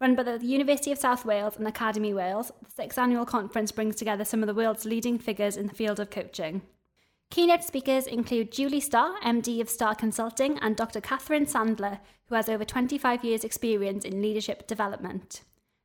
Run 0.00 0.14
by 0.14 0.22
the 0.22 0.38
University 0.38 0.92
of 0.92 0.98
South 0.98 1.26
Wales 1.26 1.58
and 1.58 1.68
Academy 1.68 2.14
Wales, 2.14 2.52
the 2.64 2.70
sixth 2.70 2.98
annual 2.98 3.26
conference 3.26 3.70
brings 3.70 3.96
together 3.96 4.24
some 4.24 4.42
of 4.42 4.46
the 4.46 4.54
world's 4.54 4.86
leading 4.86 5.18
figures 5.18 5.58
in 5.58 5.66
the 5.66 5.74
field 5.74 6.00
of 6.00 6.08
coaching. 6.08 6.62
Keynote 7.30 7.64
speakers 7.64 8.06
include 8.06 8.50
Julie 8.50 8.80
Starr, 8.80 9.20
MD 9.20 9.60
of 9.60 9.68
Starr 9.68 9.94
Consulting, 9.94 10.58
and 10.60 10.74
Dr. 10.74 11.02
Catherine 11.02 11.44
Sandler, 11.44 12.00
who 12.28 12.34
has 12.34 12.48
over 12.48 12.64
25 12.64 13.22
years' 13.22 13.44
experience 13.44 14.06
in 14.06 14.22
leadership 14.22 14.66
development. 14.66 15.42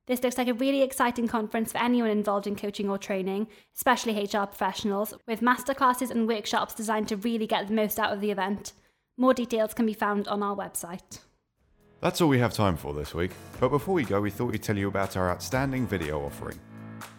This 0.10 0.24
looks 0.24 0.39
like 0.39 0.48
a 0.48 0.56
really 0.56 0.82
exciting 0.82 1.28
conference 1.28 1.72
for 1.72 1.78
anyone 1.78 2.10
involved 2.10 2.48
in 2.48 2.56
coaching 2.56 2.89
or 2.89 2.98
training, 2.98 3.48
especially 3.76 4.19
HR 4.19 4.48
professionals, 4.48 5.13
with 5.28 5.41
masterclasses 5.41 6.10
and 6.10 6.28
workshops 6.28 6.74
designed 6.74 7.08
to 7.10 7.15
really 7.15 7.45
get 7.45 7.67
the 7.67 7.76
most 7.76 8.00
out 8.00 8.12
of 8.12 8.19
the 8.19 8.32
event. 8.32 8.74
More 9.17 9.36
details 9.36 9.76
can 9.76 9.86
be 9.86 9.93
found 9.93 10.28
on 10.28 10.41
our 10.41 10.56
website. 10.56 11.19
That's 12.02 12.22
all 12.22 12.28
we 12.28 12.39
have 12.39 12.56
time 12.56 12.76
for 12.76 12.95
this 12.95 13.13
week, 13.13 13.30
but 13.60 13.69
before 13.69 13.93
we 13.93 14.04
go, 14.04 14.19
we 14.19 14.32
thought 14.32 14.52
we'd 14.52 14.63
tell 14.63 14.78
you 14.80 14.88
about 14.88 15.15
our 15.15 15.30
outstanding 15.30 15.86
video 15.86 16.26
offering. 16.26 16.60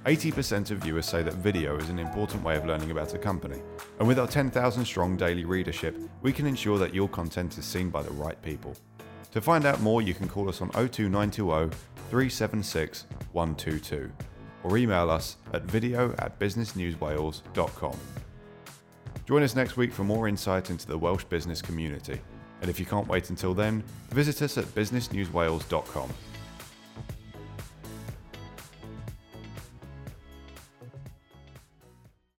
80% 0.05 0.72
of 0.72 0.79
viewers 0.79 1.07
say 1.07 1.22
that 1.22 1.35
video 1.35 1.76
is 1.76 1.90
an 1.90 2.00
important 2.00 2.42
way 2.42 2.57
of 2.57 2.66
learning 2.66 2.90
about 2.90 3.14
a 3.14 3.18
company, 3.18 3.62
and 4.00 4.09
with 4.09 4.18
our 4.18 4.26
10,000 4.26 4.85
strong 4.85 5.16
daily 5.16 5.44
readership, 5.44 5.96
we 6.22 6.33
can 6.33 6.44
ensure 6.44 6.79
that 6.79 6.92
your 6.92 7.09
content 7.09 7.57
is 7.57 7.64
seen 7.64 7.88
by 7.88 8.03
the 8.03 8.11
right 8.11 8.42
people. 8.42 8.74
To 9.33 9.40
find 9.40 9.64
out 9.64 9.81
more, 9.81 10.03
you 10.03 10.14
can 10.14 10.29
call 10.29 10.49
us 10.49 10.61
on 10.61 10.71
02920 10.71 11.75
376 12.11 13.07
122 13.33 14.11
or 14.64 14.77
email 14.77 15.11
us 15.11 15.37
at 15.53 15.62
video 15.62 16.14
at 16.19 16.38
businessnewswales.com. 16.38 17.97
Join 19.27 19.43
us 19.43 19.55
next 19.55 19.77
week 19.77 19.93
for 19.93 20.05
more 20.05 20.27
insight 20.29 20.71
into 20.71 20.87
the 20.87 20.99
Welsh 20.99 21.25
business 21.25 21.62
community. 21.62 22.21
And 22.61 22.69
if 22.69 22.79
you 22.81 22.85
can't 22.85 23.07
wait 23.07 23.31
until 23.31 23.55
then, 23.55 23.83
visit 24.11 24.43
us 24.43 24.59
at 24.59 24.64
businessnewswales.com. 24.75 26.11